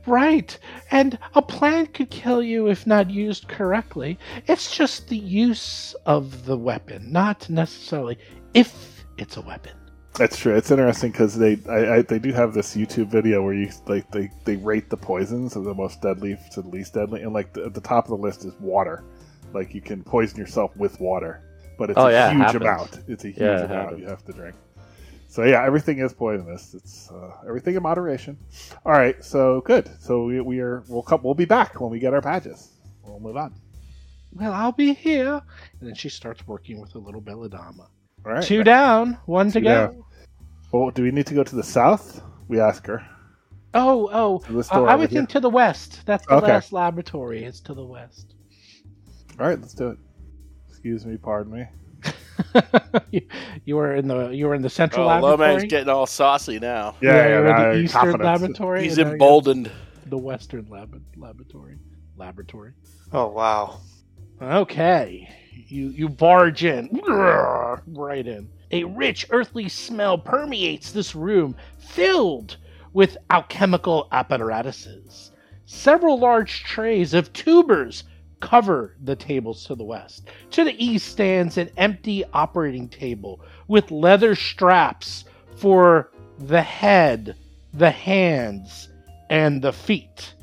[0.05, 0.57] Right.
[0.91, 4.17] And a plant could kill you if not used correctly.
[4.47, 8.17] It's just the use of the weapon, not necessarily
[8.53, 9.73] if it's a weapon.
[10.15, 10.53] That's true.
[10.55, 14.09] It's interesting because they I, I, they do have this YouTube video where you like
[14.11, 17.53] they, they rate the poisons of the most deadly to the least deadly, and like
[17.53, 19.03] the, at the top of the list is water.
[19.53, 21.41] Like you can poison yourself with water,
[21.77, 22.61] but it's Oh, a yeah, huge happens.
[22.61, 22.99] amount.
[23.07, 24.01] It's a huge Yeah, it amount happens.
[24.01, 24.55] you have to drink.
[25.39, 26.73] So yeah, everything is poisonous.
[26.73, 28.37] It's uh, everything in moderation.
[28.85, 29.89] All right, so good.
[30.01, 32.73] So we, we are we'll come we'll be back when we get our badges.
[33.03, 33.53] We'll move on.
[34.33, 35.41] Well, I'll be here.
[35.79, 37.83] And then she starts working with a little belladonna.
[38.25, 38.43] All right.
[38.43, 39.69] Two down, one to go.
[39.69, 40.03] down.
[40.73, 42.21] Well, do we need to go to the south?
[42.49, 43.07] We ask her.
[43.73, 44.63] Oh, oh.
[44.69, 45.21] Uh, I would here?
[45.21, 46.01] think to the west.
[46.05, 46.47] That's the Okay.
[46.47, 47.45] last laboratory.
[47.45, 48.35] It's to the west.
[49.39, 49.99] All right, let's do it.
[50.67, 51.65] Excuse me, pardon me.
[53.11, 53.21] you,
[53.65, 55.55] you were in the you were in the central Oh, laboratory.
[55.55, 56.95] Lomang's getting all saucy now.
[57.01, 58.23] Yeah, yeah, you were in the eastern confidence.
[58.23, 58.83] laboratory.
[58.83, 59.71] He's and now you're emboldened.
[60.07, 61.77] The western lab- laboratory.
[62.17, 62.73] Laboratory.
[63.13, 63.79] Oh wow.
[64.41, 65.29] Okay.
[65.67, 67.01] You you barge in.
[67.07, 68.49] Right in.
[68.71, 72.57] A rich earthly smell permeates this room, filled
[72.93, 75.31] with alchemical apparatuses.
[75.65, 78.03] Several large trays of tubers
[78.39, 80.27] cover the tables to the west.
[80.51, 85.25] To the east stands an empty operating table with leather straps
[85.57, 87.35] for the head,
[87.73, 88.89] the hands,
[89.29, 90.33] and the feet.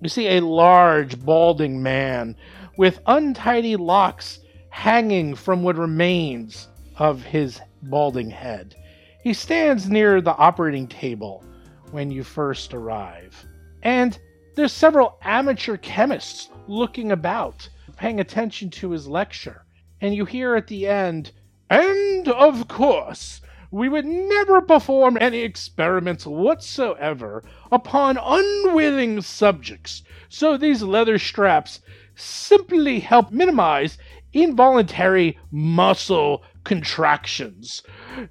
[0.00, 2.36] You see a large, balding man
[2.76, 4.40] with untidy locks
[4.70, 8.74] hanging from what remains of his balding head.
[9.22, 11.44] He stands near the operating table
[11.90, 13.46] when you first arrive.
[13.82, 14.18] And
[14.54, 19.64] there's several amateur chemists looking about, paying attention to his lecture.
[20.00, 21.32] And you hear at the end,
[21.70, 23.40] and of course,
[23.70, 31.80] we would never perform any experiments whatsoever upon unwilling subjects, so these leather straps
[32.14, 33.96] simply help minimize
[34.34, 37.82] involuntary muscle contractions.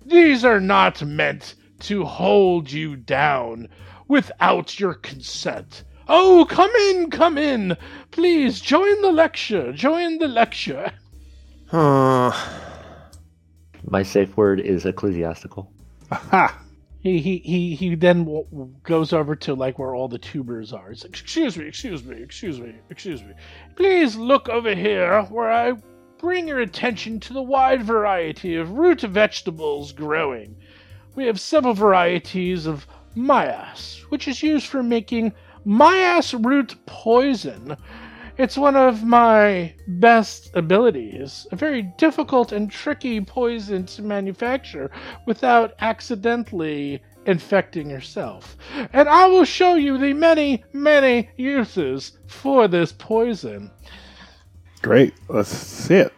[0.05, 3.67] These are not meant to hold you down
[4.07, 5.83] without your consent.
[6.13, 7.77] Oh, come in, come in.
[8.11, 10.91] Please join the lecture, join the lecture.
[11.71, 12.31] Uh,
[13.85, 15.71] My safe word is ecclesiastical.
[16.11, 16.59] Aha!
[16.99, 20.73] He he he he then w- w- goes over to like where all the tubers
[20.73, 20.89] are.
[20.89, 23.31] He's like, "Excuse me, excuse me, excuse me, excuse me.
[23.77, 25.73] Please look over here where I
[26.19, 30.57] bring your attention to the wide variety of root vegetables growing.
[31.15, 32.85] We have several varieties of
[33.15, 35.31] myas, which is used for making
[35.65, 37.77] myas root poison.
[38.37, 41.45] It's one of my best abilities.
[41.51, 44.89] A very difficult and tricky poison to manufacture
[45.27, 48.57] without accidentally infecting yourself.
[48.93, 53.69] And I will show you the many, many uses for this poison.
[54.81, 55.13] Great.
[55.29, 56.13] Let's see it.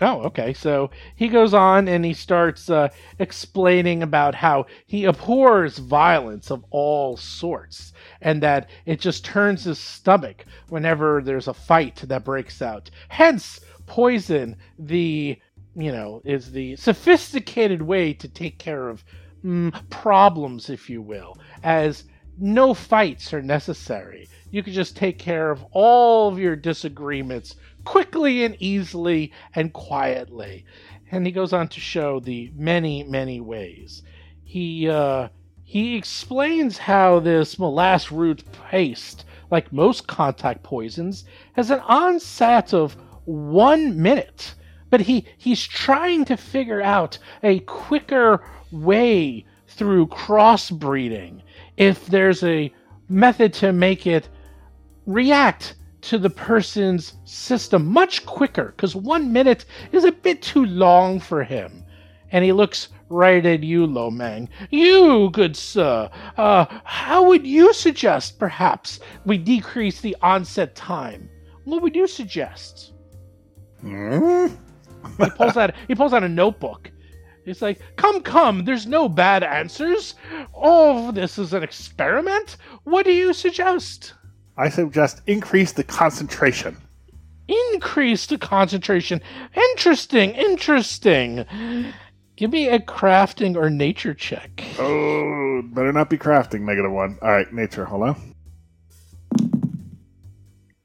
[0.00, 0.52] Oh, okay.
[0.52, 2.88] So he goes on and he starts uh,
[3.18, 9.78] explaining about how he abhors violence of all sorts and that it just turns his
[9.78, 12.90] stomach whenever there's a fight that breaks out.
[13.08, 15.38] Hence, poison, the,
[15.74, 19.02] you know, is the sophisticated way to take care of
[19.42, 22.04] mm, problems, if you will, as
[22.38, 24.28] no fights are necessary.
[24.50, 27.56] You can just take care of all of your disagreements
[27.86, 30.66] quickly and easily and quietly.
[31.10, 34.02] And he goes on to show the many, many ways.
[34.44, 35.28] He uh,
[35.62, 41.24] he explains how this molass root paste, like most contact poisons,
[41.54, 44.54] has an onset of one minute.
[44.90, 51.42] But he, he's trying to figure out a quicker way through crossbreeding.
[51.76, 52.72] If there's a
[53.08, 54.28] method to make it
[55.04, 55.74] react
[56.06, 61.42] to the person's system much quicker because one minute is a bit too long for
[61.42, 61.84] him.
[62.30, 64.48] And he looks right at you, Lomang.
[64.70, 71.28] You, good sir, uh, how would you suggest, perhaps, we decrease the onset time?
[71.64, 72.92] What would you suggest?
[73.80, 74.46] Hmm?
[75.18, 76.90] He pulls out he pulls out a notebook.
[77.44, 78.64] He's like, "Come, come.
[78.64, 80.14] There's no bad answers.
[80.52, 82.56] All of this is an experiment.
[82.84, 84.14] What do you suggest?"
[84.56, 86.76] I suggest increase the concentration.
[87.48, 89.20] Increase the concentration.
[89.54, 91.44] Interesting, interesting.
[92.36, 94.64] Give me a crafting or nature check.
[94.78, 96.62] Oh, better not be crafting.
[96.62, 97.18] Negative one.
[97.22, 97.84] All right, nature.
[97.84, 98.34] Hold on.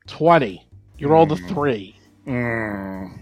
[0.08, 0.68] 20.
[0.98, 1.96] You roll the three.
[2.28, 3.20] Mm.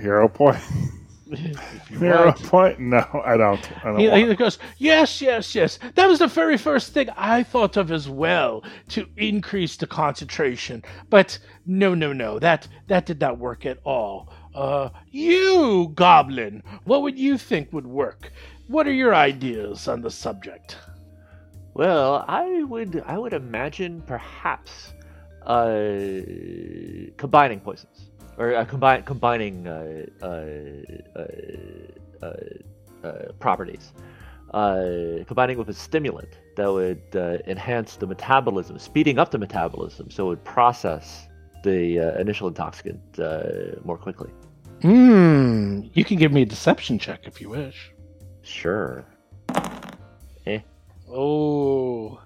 [0.00, 0.58] Hero point.
[1.40, 2.78] If you point.
[2.80, 3.70] No, I don't.
[3.84, 4.28] I don't He, want.
[4.28, 5.78] he goes, Yes, yes, yes.
[5.94, 10.82] That was the very first thing I thought of as well to increase the concentration.
[11.10, 12.38] But no, no, no.
[12.38, 14.32] That that did not work at all.
[14.54, 18.32] Uh, you, Goblin, what would you think would work?
[18.68, 20.78] What are your ideas on the subject?
[21.74, 24.94] Well, I would I would imagine perhaps
[25.44, 25.80] uh,
[27.16, 27.93] combining poisons
[28.38, 30.26] or uh, combine combining uh, uh,
[31.16, 33.92] uh, uh, uh, properties.
[34.52, 40.08] Uh, combining with a stimulant that would uh, enhance the metabolism, speeding up the metabolism,
[40.10, 41.26] so it would process
[41.64, 44.30] the uh, initial intoxicant uh, more quickly.
[44.82, 45.80] Hmm.
[45.94, 47.90] You can give me a deception check if you wish.
[48.42, 49.04] Sure.
[50.46, 50.60] Eh.
[51.10, 52.20] Oh.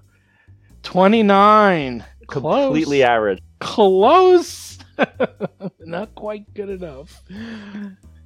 [0.82, 2.04] 29.
[2.26, 2.64] Close.
[2.66, 3.38] Completely average.
[3.60, 4.67] close
[5.80, 7.22] not quite good enough.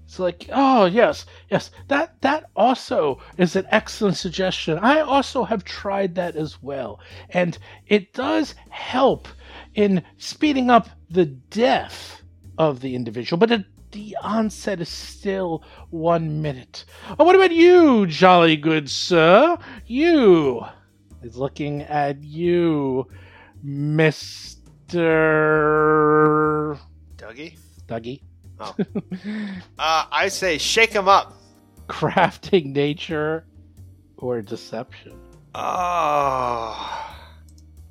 [0.05, 1.71] It's like oh yes yes.
[1.89, 4.79] That that also is an excellent suggestion.
[4.79, 7.01] I also have tried that as well.
[7.31, 7.57] And
[7.87, 9.29] it does help
[9.75, 12.23] in speeding up the death
[12.59, 16.85] of the individual but it, the onset is still one minute.
[17.19, 19.57] Oh, what about you jolly good sir?
[19.87, 20.65] You
[21.23, 23.07] is looking at you
[23.65, 24.59] Mr.
[27.33, 27.57] Dougie?
[27.87, 28.21] Dougie.
[29.79, 31.33] Uh, I say shake him up.
[31.89, 33.45] Crafting nature
[34.19, 35.19] or deception.
[35.55, 37.17] Oh.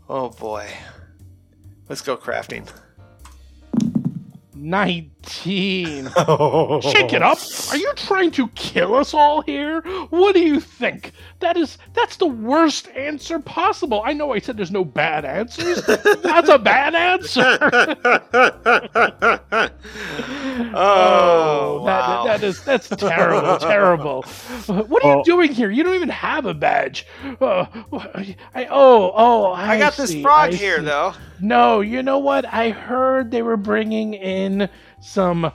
[0.07, 0.69] Oh boy.
[1.89, 2.69] Let's go crafting.
[5.23, 6.05] 19.
[6.81, 7.37] Shake it up.
[7.69, 9.81] Are you trying to kill us all here?
[10.09, 11.11] What do you think?
[11.39, 14.01] That is that's the worst answer possible.
[14.05, 15.83] I know I said there's no bad answers.
[16.21, 17.41] That's a bad answer.
[20.73, 22.23] Oh, that, wow.
[22.25, 24.23] that is that's terrible, terrible.
[24.67, 25.71] What are you doing here?
[25.71, 27.07] You don't even have a badge.
[27.39, 27.65] Uh,
[28.53, 30.85] I, oh, oh, I, I got this frog I here, see.
[30.85, 31.13] though.
[31.39, 32.45] No, you know what?
[32.45, 34.69] I heard they were bringing in
[35.01, 35.51] some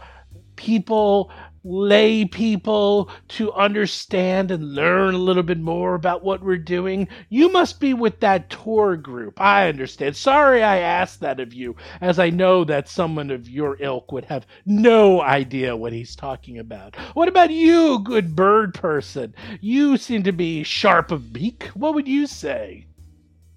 [0.56, 1.30] people,
[1.64, 7.08] lay people, to understand and learn a little bit more about what we're doing.
[7.28, 9.40] You must be with that tour group.
[9.40, 10.16] I understand.
[10.16, 14.24] Sorry I asked that of you, as I know that someone of your ilk would
[14.26, 16.96] have no idea what he's talking about.
[17.14, 19.34] What about you, good bird person?
[19.60, 21.64] You seem to be sharp of beak.
[21.74, 22.86] What would you say?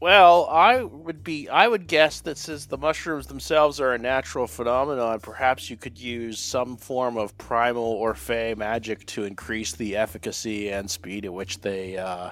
[0.01, 1.49] Well, I would be.
[1.49, 5.99] I would guess that since the mushrooms themselves are a natural phenomenon, perhaps you could
[5.99, 11.33] use some form of primal or fey magic to increase the efficacy and speed at
[11.33, 12.29] which they uh,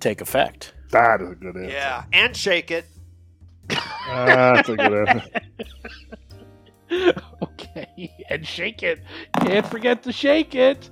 [0.00, 0.72] take effect.
[0.90, 1.70] That is a good answer.
[1.70, 2.86] Yeah, and shake it.
[3.68, 5.30] That's a good answer.
[7.42, 9.00] okay, and shake it.
[9.40, 10.88] Can't forget to shake it.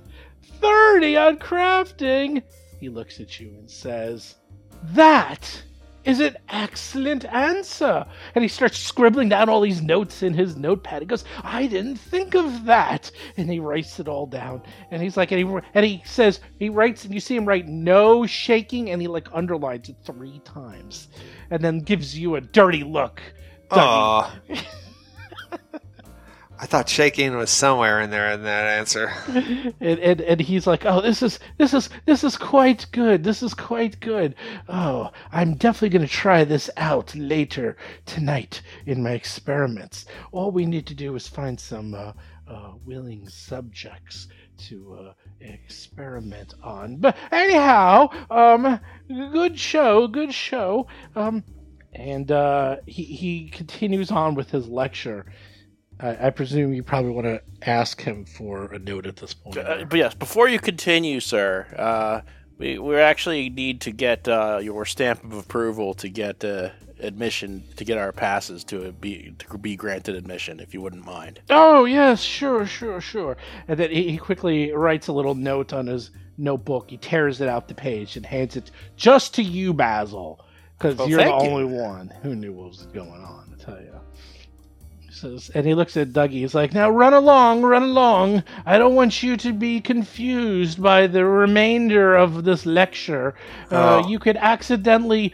[0.61, 2.43] 30 on crafting.
[2.79, 4.35] He looks at you and says,
[4.83, 5.63] That
[6.07, 8.05] is an excellent answer.
[8.33, 11.01] And he starts scribbling down all these notes in his notepad.
[11.01, 13.11] He goes, I didn't think of that.
[13.35, 14.63] And he writes it all down.
[14.89, 17.67] And he's like, and he, and he says, he writes, and you see him write
[17.67, 21.09] no shaking, and he like underlines it three times.
[21.51, 23.21] And then gives you a dirty look.
[23.69, 23.77] Dougie.
[23.77, 24.39] Aw.
[26.59, 29.13] I thought shaking was somewhere in there in that answer.
[29.79, 33.23] and, and and he's like, "Oh, this is this is this is quite good.
[33.23, 34.33] This is quite good.
[34.67, 37.77] Oh, I'm definitely going to try this out later
[38.07, 40.05] tonight in my experiments.
[40.31, 42.13] All we need to do is find some uh,
[42.47, 44.27] uh, willing subjects
[44.69, 46.97] to uh, experiment on.
[46.97, 50.87] But anyhow, um, good show, good show.
[51.15, 51.43] Um,
[51.93, 55.27] and uh, he he continues on with his lecture."
[55.99, 59.57] I, I presume you probably want to ask him for a note at this point.
[59.57, 62.21] Uh, but yes, before you continue, sir, uh,
[62.57, 66.69] we we actually need to get uh, your stamp of approval to get uh,
[66.99, 71.39] admission to get our passes to be to be granted admission, if you wouldn't mind.
[71.49, 73.37] Oh yes, sure, sure, sure.
[73.67, 76.89] And then he, he quickly writes a little note on his notebook.
[76.89, 80.45] He tears it out the page and hands it just to you, Basil,
[80.77, 81.31] because Well, you're the you.
[81.31, 83.55] only one who knew what was going on.
[83.59, 83.96] I tell you.
[85.19, 86.41] Says, and he looks at Dougie.
[86.41, 88.43] He's like, "Now run along, run along.
[88.67, 93.33] I don't want you to be confused by the remainder of this lecture.
[93.71, 94.07] Uh, Oh.
[94.07, 95.33] You could accidentally."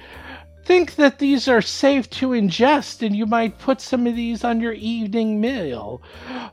[0.66, 4.62] think that these are safe to ingest and you might put some of these on
[4.62, 6.02] your evening meal.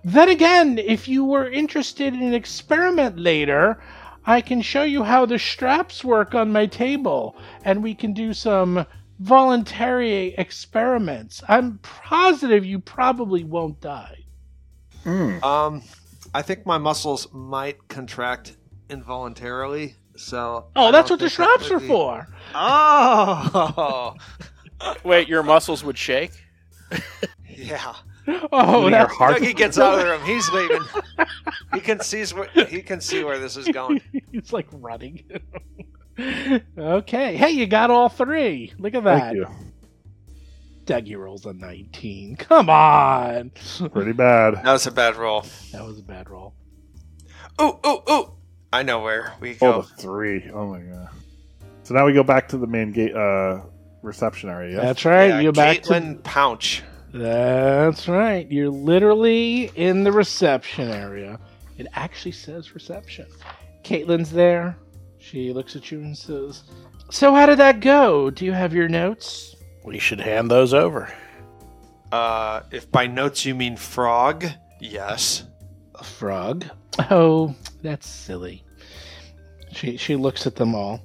[0.03, 3.81] Then again, if you were interested in an experiment later,
[4.26, 8.35] I can show you how the straps work on my table and we can do
[8.35, 8.85] some
[9.21, 11.43] voluntary experiments.
[11.49, 14.16] I'm positive you probably won't die.
[15.07, 15.83] Um,
[16.35, 18.57] I think my muscles might contract
[18.91, 19.95] involuntarily.
[20.16, 22.29] So Oh, I that's what the think that straps are be- for.
[22.55, 24.14] Oh,
[25.05, 26.33] Wait, your muscles would shake?
[27.49, 27.95] yeah.
[28.53, 30.23] Oh, Your that's heart- Dougie gets out of the room.
[30.25, 30.83] He's leaving.
[31.75, 34.01] he can see where he can see where this is going.
[34.31, 35.25] He's like running.
[36.79, 37.37] Okay.
[37.37, 38.73] Hey, you got all three.
[38.79, 39.21] Look at that.
[39.21, 39.47] Thank you.
[40.85, 42.37] Dougie rolls a 19.
[42.37, 43.51] Come on.
[43.93, 44.55] Pretty bad.
[44.64, 45.45] That was a bad roll.
[45.73, 46.55] That was a bad roll.
[47.61, 48.33] Ooh, ooh, ooh!
[48.72, 49.83] I know where we Oh, go.
[49.83, 50.51] the three.
[50.53, 51.09] Oh my god.
[51.83, 53.61] So now we go back to the main gate uh
[54.03, 54.76] reception area.
[54.76, 54.83] Yes?
[54.83, 55.26] That's right.
[55.29, 56.18] yeah, You're back to.
[56.25, 56.83] Pouch.
[57.13, 58.51] That's right.
[58.51, 61.38] You're literally in the reception area.
[61.76, 63.26] It actually says reception.
[63.84, 64.76] Caitlin's there.
[65.31, 66.65] She looks at you and says,
[67.09, 68.31] So, how did that go?
[68.31, 69.55] Do you have your notes?
[69.85, 71.15] We should hand those over.
[72.11, 74.45] Uh, if by notes you mean frog,
[74.81, 75.45] yes.
[75.95, 76.65] A frog.
[77.11, 78.65] Oh, that's silly.
[79.71, 81.01] She she looks at them all,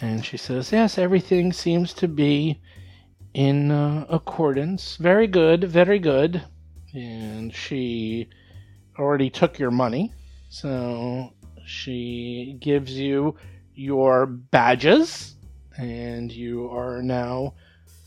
[0.00, 2.60] and she says, "Yes, everything seems to be
[3.34, 4.96] in uh, accordance.
[4.96, 6.42] Very good, very good."
[6.92, 8.28] And she
[8.98, 10.12] already took your money,
[10.48, 11.32] so
[11.64, 13.36] she gives you
[13.80, 15.36] your badges,
[15.78, 17.54] and you are now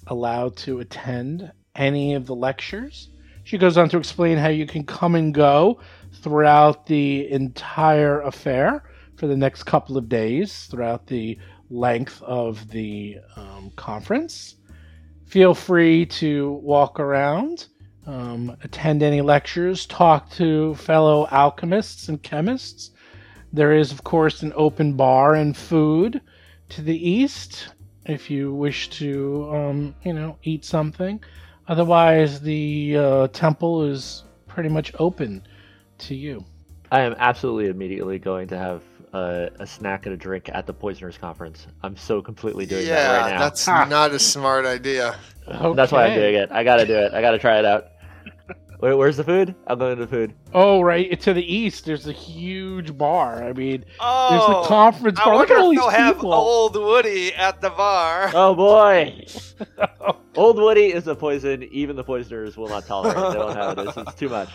[0.06, 3.10] allowed to attend any of the lectures.
[3.44, 5.80] She goes on to explain how you can come and go
[6.22, 8.84] throughout the entire affair
[9.18, 11.40] for the next couple of days, throughout the
[11.72, 14.56] length of the um, conference.
[15.26, 17.66] Feel free to walk around.
[18.06, 22.92] um, attend any lectures, talk to fellow alchemists and chemists.
[23.54, 26.22] There is, of course, an open bar and food
[26.70, 27.70] to the east
[28.06, 31.24] if you wish to, um, you know, eat something.
[31.68, 35.48] Otherwise, the uh, temple is pretty much open
[36.00, 36.44] to you.
[36.92, 38.82] I am absolutely immediately going to have
[39.14, 41.68] a, a snack and a drink at the Poisoners Conference.
[41.82, 43.40] I'm so completely doing yeah, that right now.
[43.40, 45.16] that's not a smart idea.
[45.46, 46.52] That's why I'm doing it.
[46.54, 47.14] I gotta do it.
[47.14, 47.88] I gotta try it out.
[48.84, 49.56] Where, where's the food?
[49.66, 50.34] I'll go into the food.
[50.54, 51.18] Oh, right.
[51.22, 53.42] To the east, there's a huge bar.
[53.42, 55.38] I mean, Oh, there's the oh, conference I bar.
[55.38, 58.30] Look at all if these they'll have old Woody at the bar.
[58.34, 59.26] Oh boy!
[60.36, 61.64] Old Woody is a poison.
[61.72, 63.16] Even the poisoners will not tolerate.
[63.16, 63.32] it.
[63.32, 63.88] They won't have it.
[63.88, 64.50] It's, it's too much.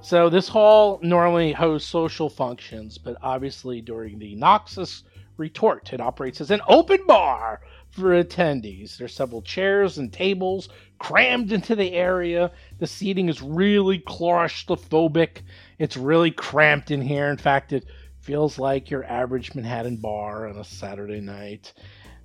[0.00, 5.04] So this hall normally hosts social functions, but obviously during the Noxious
[5.36, 7.60] Retort, it operates as an open bar
[7.90, 8.96] for attendees.
[8.96, 10.70] There's several chairs and tables
[11.02, 12.52] crammed into the area.
[12.78, 15.42] The seating is really claustrophobic.
[15.80, 17.28] It's really cramped in here.
[17.28, 17.86] In fact, it
[18.20, 21.72] feels like your average Manhattan bar on a Saturday night.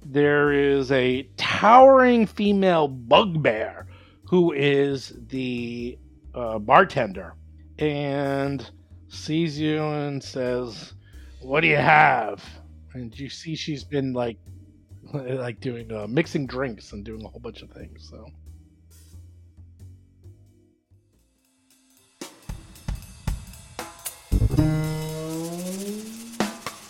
[0.06, 3.88] There is a towering female bugbear
[4.30, 5.98] who is the
[6.36, 7.34] uh, bartender
[7.80, 8.70] and
[9.08, 10.94] sees you and says,
[11.41, 12.45] "What do you have?"
[12.94, 14.38] And you see she's been like,
[15.14, 18.08] like doing uh, mixing drinks and doing a whole bunch of things.
[18.08, 18.28] So